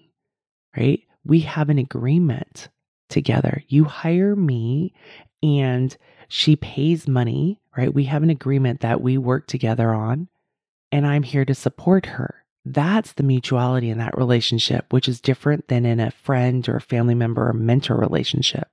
right? 0.77 1.01
We 1.25 1.41
have 1.41 1.69
an 1.69 1.77
agreement 1.77 2.69
together. 3.09 3.63
You 3.67 3.85
hire 3.85 4.35
me 4.35 4.93
and 5.41 5.95
she 6.27 6.55
pays 6.55 7.07
money, 7.07 7.59
right? 7.75 7.93
We 7.93 8.05
have 8.05 8.23
an 8.23 8.29
agreement 8.29 8.81
that 8.81 9.01
we 9.01 9.17
work 9.17 9.47
together 9.47 9.93
on, 9.93 10.27
and 10.91 11.05
I'm 11.05 11.23
here 11.23 11.45
to 11.45 11.55
support 11.55 12.05
her. 12.05 12.43
That's 12.65 13.13
the 13.13 13.23
mutuality 13.23 13.89
in 13.89 13.97
that 13.97 14.17
relationship, 14.17 14.91
which 14.93 15.07
is 15.07 15.21
different 15.21 15.69
than 15.69 15.85
in 15.85 15.99
a 15.99 16.11
friend 16.11 16.67
or 16.69 16.75
a 16.75 16.81
family 16.81 17.15
member 17.15 17.49
or 17.49 17.53
mentor 17.53 17.95
relationship. 17.95 18.67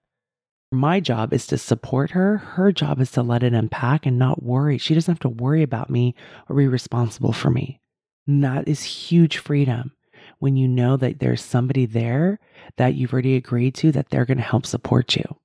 My 0.72 0.98
job 0.98 1.32
is 1.32 1.46
to 1.48 1.58
support 1.58 2.10
her. 2.10 2.38
Her 2.38 2.72
job 2.72 3.00
is 3.00 3.12
to 3.12 3.22
let 3.22 3.44
it 3.44 3.54
unpack 3.54 4.04
and 4.04 4.18
not 4.18 4.42
worry. 4.42 4.78
She 4.78 4.94
doesn't 4.94 5.12
have 5.12 5.20
to 5.20 5.28
worry 5.28 5.62
about 5.62 5.90
me 5.90 6.14
or 6.48 6.56
be 6.56 6.66
responsible 6.66 7.32
for 7.32 7.50
me. 7.50 7.80
And 8.26 8.42
that 8.42 8.66
is 8.66 8.82
huge 8.82 9.38
freedom 9.38 9.92
when 10.40 10.56
you 10.56 10.66
know 10.66 10.96
that 10.96 11.20
there's 11.20 11.40
somebody 11.40 11.86
there 11.86 12.40
that 12.76 12.94
you've 12.94 13.12
already 13.12 13.36
agreed 13.36 13.74
to 13.76 13.92
that 13.92 14.10
they're 14.10 14.24
going 14.24 14.38
to 14.38 14.42
help 14.42 14.66
support 14.66 15.14
you. 15.14 15.36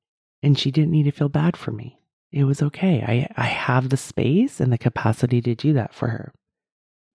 And 0.42 0.58
she 0.58 0.72
didn't 0.72 0.92
need 0.92 1.04
to 1.04 1.12
feel 1.12 1.30
bad 1.30 1.56
for 1.56 1.72
me. 1.72 2.00
It 2.32 2.46
was 2.46 2.64
okay. 2.64 3.04
I, 3.04 3.32
I 3.40 3.46
have 3.46 3.90
the 3.90 3.98
space 3.98 4.60
and 4.60 4.74
the 4.74 4.78
capacity 4.78 5.40
to 5.42 5.54
do 5.54 5.74
that 5.74 5.94
for 5.94 6.08
her. 6.08 6.34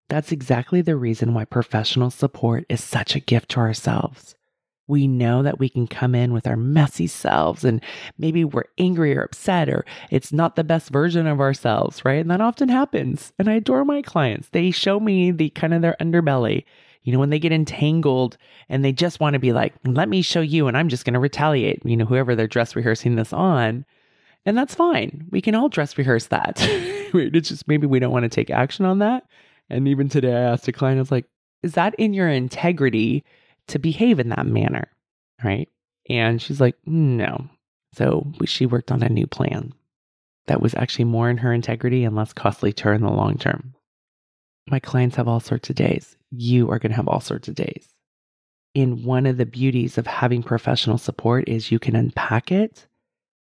That's 0.09 0.31
exactly 0.31 0.81
the 0.81 0.95
reason 0.95 1.35
why 1.35 1.45
professional 1.45 2.11
support 2.11 2.65
is 2.69 2.85
such 2.85 3.17
a 3.17 3.21
gift 3.21 3.51
to 3.51 3.61
ourselves 3.61 4.36
we 4.89 5.07
know 5.07 5.43
that 5.43 5.59
we 5.59 5.69
can 5.69 5.87
come 5.87 6.15
in 6.15 6.33
with 6.33 6.47
our 6.47 6.57
messy 6.57 7.07
selves 7.07 7.65
and 7.65 7.83
maybe 8.19 8.45
we're 8.45 8.65
angry 8.79 9.17
or 9.17 9.23
upset 9.23 9.69
or 9.69 9.85
it's 10.11 10.33
not 10.33 10.57
the 10.57 10.65
best 10.65 10.91
version 10.91 11.27
of 11.27 11.41
ourselves, 11.41 12.05
right? 12.05 12.21
And 12.21 12.31
that 12.31 12.41
often 12.41 12.69
happens. 12.69 13.33
And 13.39 13.49
I 13.49 13.55
adore 13.55 13.85
my 13.85 14.03
clients. 14.03 14.49
They 14.51 14.71
show 14.71 15.01
me 15.01 15.31
the 15.31 15.51
kind 15.51 15.75
of 15.75 15.83
their 15.83 15.97
underbelly. 16.01 16.65
You 17.03 17.13
know, 17.13 17.21
when 17.21 17.31
they 17.31 17.39
get 17.39 17.53
entangled 17.53 18.37
and 18.69 18.85
they 18.85 18.93
just 18.93 19.21
want 19.21 19.35
to 19.35 19.39
be 19.41 19.53
like, 19.53 19.75
let 19.85 20.09
me 20.09 20.23
show 20.23 20.41
you, 20.41 20.67
and 20.67 20.77
I'm 20.77 20.89
just 20.89 21.05
going 21.05 21.15
to 21.15 21.21
retaliate, 21.21 21.81
you 21.85 21.97
know, 21.97 22.05
whoever 22.05 22.35
they're 22.35 22.49
dress 22.49 22.75
rehearsing 22.75 23.15
this 23.15 23.33
on. 23.33 23.85
And 24.45 24.59
that's 24.59 24.75
fine. 24.75 25.27
We 25.31 25.41
can 25.41 25.55
all 25.55 25.69
dress 25.69 25.97
rehearse 25.97 26.27
that. 26.27 26.57
it's 26.61 27.49
just 27.49 27.69
maybe 27.69 27.87
we 27.87 28.01
don't 28.01 28.11
want 28.11 28.25
to 28.25 28.29
take 28.29 28.51
action 28.51 28.85
on 28.85 28.99
that. 28.99 29.25
And 29.71 29.87
even 29.87 30.09
today, 30.09 30.33
I 30.33 30.53
asked 30.53 30.67
a 30.67 30.73
client, 30.73 30.99
I 30.99 31.03
was 31.03 31.13
like, 31.13 31.27
is 31.63 31.75
that 31.75 31.95
in 31.97 32.13
your 32.13 32.29
integrity 32.29 33.25
to 33.69 33.79
behave 33.79 34.19
in 34.19 34.29
that 34.31 34.47
manner, 34.47 34.89
right? 35.43 35.69
And 36.09 36.41
she's 36.41 36.61
like, 36.61 36.77
no. 36.87 37.49
So 37.95 38.33
she 38.45 38.67
worked 38.67 38.93
on 38.93 39.03
a 39.03 39.09
new 39.09 39.27
plan 39.27 39.73
that 40.47 40.61
was 40.61 40.75
actually 40.75 41.07
more 41.07 41.29
in 41.31 41.39
her 41.39 41.53
integrity 41.53 42.05
and 42.05 42.15
less 42.15 42.33
costly 42.33 42.73
to 42.75 42.85
her 42.85 42.93
in 42.95 43.03
the 43.03 43.11
long 43.11 43.37
term. 43.39 43.75
My 44.69 44.79
clients 44.79 45.17
have 45.17 45.29
all 45.29 45.41
sorts 45.41 45.71
of 45.71 45.77
days. 45.77 46.17
You 46.31 46.71
are 46.71 46.79
going 46.79 46.91
to 46.91 46.97
have 46.97 47.09
all 47.09 47.21
sorts 47.21 47.49
of 47.49 47.55
days. 47.55 47.89
And 48.75 49.05
one 49.05 49.27
of 49.27 49.39
the 49.39 49.47
beauties 49.47 49.97
of 49.97 50.07
having 50.07 50.43
professional 50.43 50.99
support 50.99 51.49
is 51.49 51.73
you 51.73 51.79
can 51.79 51.97
unpack 51.97 52.53
it. 52.53 52.87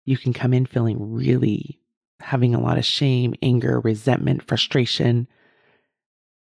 You 0.07 0.17
can 0.17 0.33
come 0.33 0.55
in 0.55 0.67
feeling 0.67 1.13
really 1.13 1.79
having 2.21 2.55
a 2.55 2.61
lot 2.61 2.79
of 2.79 2.85
shame, 2.85 3.35
anger, 3.43 3.81
resentment, 3.81 4.43
frustration, 4.47 5.29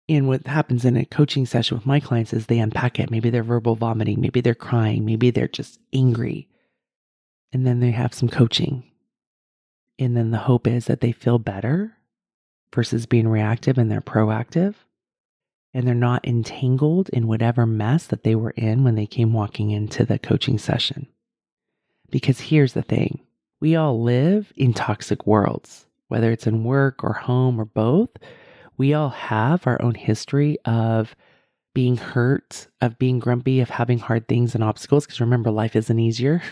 and 0.09 0.27
what 0.27 0.47
happens 0.47 0.85
in 0.85 0.97
a 0.97 1.05
coaching 1.05 1.45
session 1.45 1.77
with 1.77 1.85
my 1.85 1.99
clients 1.99 2.33
is 2.33 2.47
they 2.47 2.57
unpack 2.57 2.99
it. 2.99 3.11
Maybe 3.11 3.29
they're 3.29 3.43
verbal 3.43 3.75
vomiting, 3.75 4.19
maybe 4.19 4.41
they're 4.41 4.55
crying, 4.55 5.05
maybe 5.05 5.29
they're 5.29 5.47
just 5.47 5.79
angry. 5.93 6.49
And 7.53 7.65
then 7.65 7.79
they 7.79 7.91
have 7.91 8.13
some 8.13 8.27
coaching. 8.27 8.83
And 9.99 10.17
then 10.17 10.31
the 10.31 10.37
hope 10.37 10.65
is 10.65 10.85
that 10.85 11.01
they 11.01 11.11
feel 11.11 11.37
better 11.37 11.93
versus 12.73 13.05
being 13.05 13.27
reactive 13.27 13.77
and 13.77 13.91
they're 13.91 14.01
proactive. 14.01 14.75
And 15.73 15.87
they're 15.87 15.93
not 15.93 16.27
entangled 16.27 17.09
in 17.09 17.27
whatever 17.27 17.67
mess 17.67 18.07
that 18.07 18.23
they 18.23 18.33
were 18.33 18.51
in 18.51 18.83
when 18.83 18.95
they 18.95 19.05
came 19.05 19.33
walking 19.33 19.69
into 19.69 20.03
the 20.05 20.17
coaching 20.17 20.57
session. 20.57 21.07
Because 22.09 22.39
here's 22.39 22.73
the 22.73 22.81
thing 22.81 23.19
we 23.59 23.75
all 23.75 24.01
live 24.01 24.51
in 24.55 24.73
toxic 24.73 25.27
worlds, 25.27 25.85
whether 26.07 26.31
it's 26.31 26.47
in 26.47 26.63
work 26.63 27.03
or 27.03 27.13
home 27.13 27.61
or 27.61 27.65
both 27.65 28.09
we 28.79 28.93
all 28.93 29.09
have 29.09 29.67
our 29.67 29.79
own 29.81 29.93
history 29.93 30.57
of 30.65 31.15
being 31.75 31.97
hurt, 31.97 32.67
of 32.81 32.97
being 32.97 33.19
grumpy, 33.19 33.59
of 33.59 33.69
having 33.69 33.99
hard 33.99 34.27
things 34.27 34.55
and 34.55 34.63
obstacles. 34.63 35.05
Because 35.05 35.21
remember, 35.21 35.51
life 35.51 35.75
isn't 35.75 35.99
easier. 35.99 36.41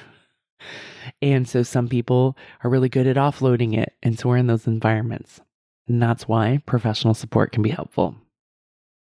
And 1.22 1.48
so 1.48 1.64
some 1.64 1.88
people 1.88 2.36
are 2.64 2.70
really 2.70 2.90
good 2.90 3.08
at 3.08 3.16
offloading 3.16 3.78
it. 3.78 3.94
And 4.04 4.20
so 4.20 4.28
we're 4.28 4.38
in 4.38 4.48
those 4.48 4.68
environments. 4.68 5.40
And 5.88 6.02
that's 6.04 6.28
why 6.28 6.62
professional 6.66 7.14
support 7.14 7.52
can 7.54 7.64
be 7.64 7.70
helpful. 7.70 8.16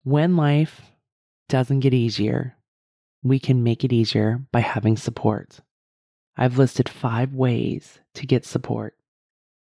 When 0.04 0.36
life 0.36 0.82
doesn't 1.48 1.80
get 1.80 1.94
easier, 1.94 2.54
we 3.24 3.40
can 3.40 3.64
make 3.64 3.82
it 3.84 3.92
easier 3.92 4.42
by 4.52 4.60
having 4.60 4.96
support. 4.96 5.60
I've 6.36 6.58
listed 6.58 6.88
five 6.88 7.34
ways 7.34 7.98
to 8.14 8.26
get 8.26 8.46
support 8.46 8.94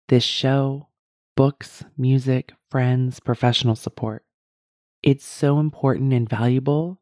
this 0.08 0.24
show, 0.24 0.88
books, 1.38 1.84
music, 1.96 2.52
friends, 2.68 3.20
professional 3.20 3.76
support. 3.76 4.24
It's 5.04 5.24
so 5.24 5.60
important 5.60 6.12
and 6.12 6.28
valuable 6.28 7.00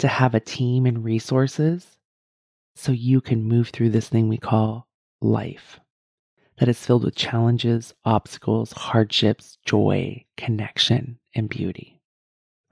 to 0.00 0.06
have 0.06 0.34
a 0.34 0.40
team 0.40 0.84
and 0.84 1.02
resources 1.02 1.96
so 2.76 2.92
you 2.92 3.22
can 3.22 3.42
move 3.42 3.70
through 3.70 3.88
this 3.88 4.10
thing 4.10 4.28
we 4.28 4.36
call 4.36 4.86
life 5.22 5.80
that 6.58 6.68
is 6.68 6.78
filled 6.78 7.04
with 7.04 7.14
challenges, 7.14 7.94
obstacles, 8.04 8.72
hardships, 8.72 9.56
joy, 9.64 10.26
connection, 10.36 11.18
and 11.34 11.48
beauty. 11.48 12.02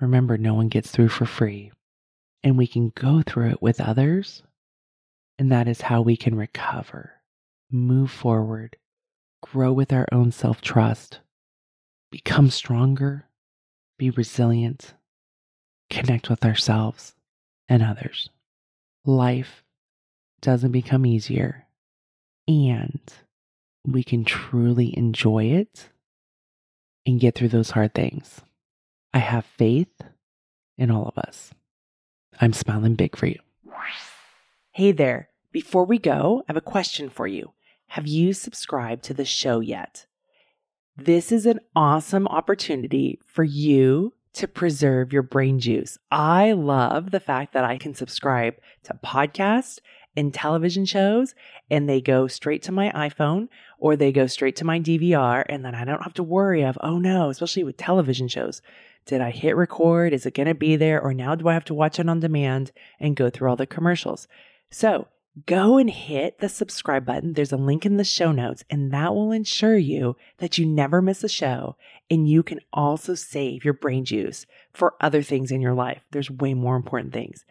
Remember, 0.02 0.36
no 0.36 0.52
one 0.52 0.68
gets 0.68 0.90
through 0.90 1.08
for 1.08 1.24
free, 1.24 1.72
and 2.42 2.58
we 2.58 2.66
can 2.66 2.92
go 2.94 3.22
through 3.22 3.52
it 3.52 3.62
with 3.62 3.80
others. 3.80 4.42
And 5.38 5.50
that 5.52 5.68
is 5.68 5.80
how 5.80 6.02
we 6.02 6.18
can 6.18 6.34
recover, 6.34 7.12
move 7.70 8.10
forward, 8.10 8.76
grow 9.42 9.72
with 9.72 9.92
our 9.92 10.06
own 10.12 10.32
self 10.32 10.60
trust, 10.60 11.20
become 12.10 12.50
stronger, 12.50 13.26
be 13.98 14.10
resilient, 14.10 14.94
connect 15.90 16.28
with 16.30 16.44
ourselves 16.44 17.14
and 17.68 17.82
others. 17.82 18.30
Life 19.04 19.62
doesn't 20.40 20.72
become 20.72 21.06
easier, 21.06 21.66
and 22.46 23.00
we 23.86 24.04
can 24.04 24.24
truly 24.24 24.96
enjoy 24.96 25.44
it 25.44 25.88
and 27.06 27.20
get 27.20 27.34
through 27.34 27.48
those 27.48 27.70
hard 27.70 27.94
things. 27.94 28.42
I 29.14 29.18
have 29.18 29.44
faith 29.44 30.02
in 30.76 30.90
all 30.90 31.06
of 31.06 31.18
us. 31.18 31.52
I'm 32.40 32.52
smiling 32.52 32.94
big 32.94 33.16
for 33.16 33.26
you. 33.26 33.40
Hey 34.72 34.92
there. 34.92 35.30
Before 35.50 35.84
we 35.84 35.98
go, 35.98 36.42
I 36.42 36.52
have 36.52 36.56
a 36.56 36.60
question 36.60 37.08
for 37.08 37.26
you. 37.26 37.52
Have 37.92 38.06
you 38.06 38.34
subscribed 38.34 39.02
to 39.04 39.14
the 39.14 39.24
show 39.24 39.60
yet? 39.60 40.04
This 40.94 41.32
is 41.32 41.46
an 41.46 41.60
awesome 41.74 42.28
opportunity 42.28 43.18
for 43.26 43.44
you 43.44 44.12
to 44.34 44.46
preserve 44.46 45.10
your 45.10 45.22
brain 45.22 45.58
juice. 45.58 45.96
I 46.10 46.52
love 46.52 47.10
the 47.10 47.18
fact 47.18 47.54
that 47.54 47.64
I 47.64 47.78
can 47.78 47.94
subscribe 47.94 48.56
to 48.84 48.98
podcasts 49.02 49.78
and 50.14 50.34
television 50.34 50.84
shows 50.84 51.34
and 51.70 51.88
they 51.88 52.02
go 52.02 52.26
straight 52.26 52.62
to 52.64 52.72
my 52.72 52.90
iPhone 52.90 53.48
or 53.78 53.96
they 53.96 54.12
go 54.12 54.26
straight 54.26 54.56
to 54.56 54.66
my 54.66 54.78
DVR 54.78 55.46
and 55.48 55.64
then 55.64 55.74
I 55.74 55.86
don't 55.86 56.02
have 56.02 56.14
to 56.14 56.22
worry 56.22 56.62
of, 56.64 56.76
oh 56.82 56.98
no, 56.98 57.30
especially 57.30 57.64
with 57.64 57.78
television 57.78 58.28
shows. 58.28 58.60
Did 59.06 59.22
I 59.22 59.30
hit 59.30 59.56
record? 59.56 60.12
Is 60.12 60.26
it 60.26 60.34
going 60.34 60.48
to 60.48 60.54
be 60.54 60.76
there? 60.76 61.00
Or 61.00 61.14
now 61.14 61.34
do 61.34 61.48
I 61.48 61.54
have 61.54 61.64
to 61.64 61.74
watch 61.74 61.98
it 61.98 62.08
on 62.08 62.20
demand 62.20 62.70
and 63.00 63.16
go 63.16 63.30
through 63.30 63.48
all 63.48 63.56
the 63.56 63.66
commercials? 63.66 64.28
So 64.70 65.08
go 65.46 65.78
and 65.78 65.90
hit 65.90 66.38
the 66.38 66.48
subscribe 66.48 67.04
button. 67.04 67.32
There's 67.32 67.52
a 67.52 67.56
link 67.56 67.84
in 67.84 67.96
the 67.96 68.04
show 68.04 68.32
notes, 68.32 68.64
and 68.70 68.92
that 68.92 69.14
will 69.14 69.32
ensure 69.32 69.76
you 69.76 70.16
that 70.38 70.58
you 70.58 70.66
never 70.66 71.02
miss 71.02 71.22
a 71.24 71.28
show. 71.28 71.76
And 72.10 72.28
you 72.28 72.42
can 72.42 72.60
also 72.72 73.14
save 73.14 73.64
your 73.64 73.74
brain 73.74 74.04
juice 74.04 74.46
for 74.72 74.94
other 75.00 75.22
things 75.22 75.50
in 75.50 75.60
your 75.60 75.74
life. 75.74 76.02
There's 76.10 76.30
way 76.30 76.54
more 76.54 76.76
important 76.76 77.12
things. 77.12 77.44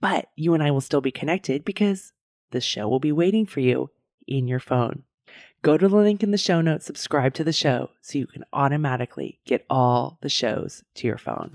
But 0.00 0.28
you 0.34 0.54
and 0.54 0.62
I 0.62 0.70
will 0.70 0.80
still 0.80 1.00
be 1.00 1.10
connected 1.10 1.64
because 1.64 2.12
the 2.50 2.60
show 2.60 2.88
will 2.88 3.00
be 3.00 3.12
waiting 3.12 3.46
for 3.46 3.60
you 3.60 3.90
in 4.26 4.48
your 4.48 4.60
phone. 4.60 5.04
Go 5.62 5.76
to 5.76 5.88
the 5.88 5.96
link 5.96 6.22
in 6.22 6.30
the 6.30 6.38
show 6.38 6.62
notes, 6.62 6.86
subscribe 6.86 7.34
to 7.34 7.44
the 7.44 7.52
show 7.52 7.90
so 8.00 8.18
you 8.18 8.26
can 8.26 8.44
automatically 8.52 9.40
get 9.44 9.66
all 9.68 10.18
the 10.22 10.30
shows 10.30 10.82
to 10.94 11.06
your 11.06 11.18
phone. 11.18 11.52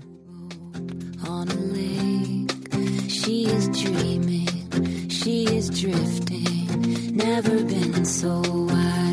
On 1.26 1.48
a 1.48 1.54
lake, 1.54 3.10
she 3.10 3.46
is 3.46 3.68
dreaming, 3.70 4.45
she 5.26 5.42
is 5.46 5.70
drifting, 5.70 7.16
never 7.16 7.64
been 7.64 8.04
so 8.04 8.40
wild. 8.46 9.05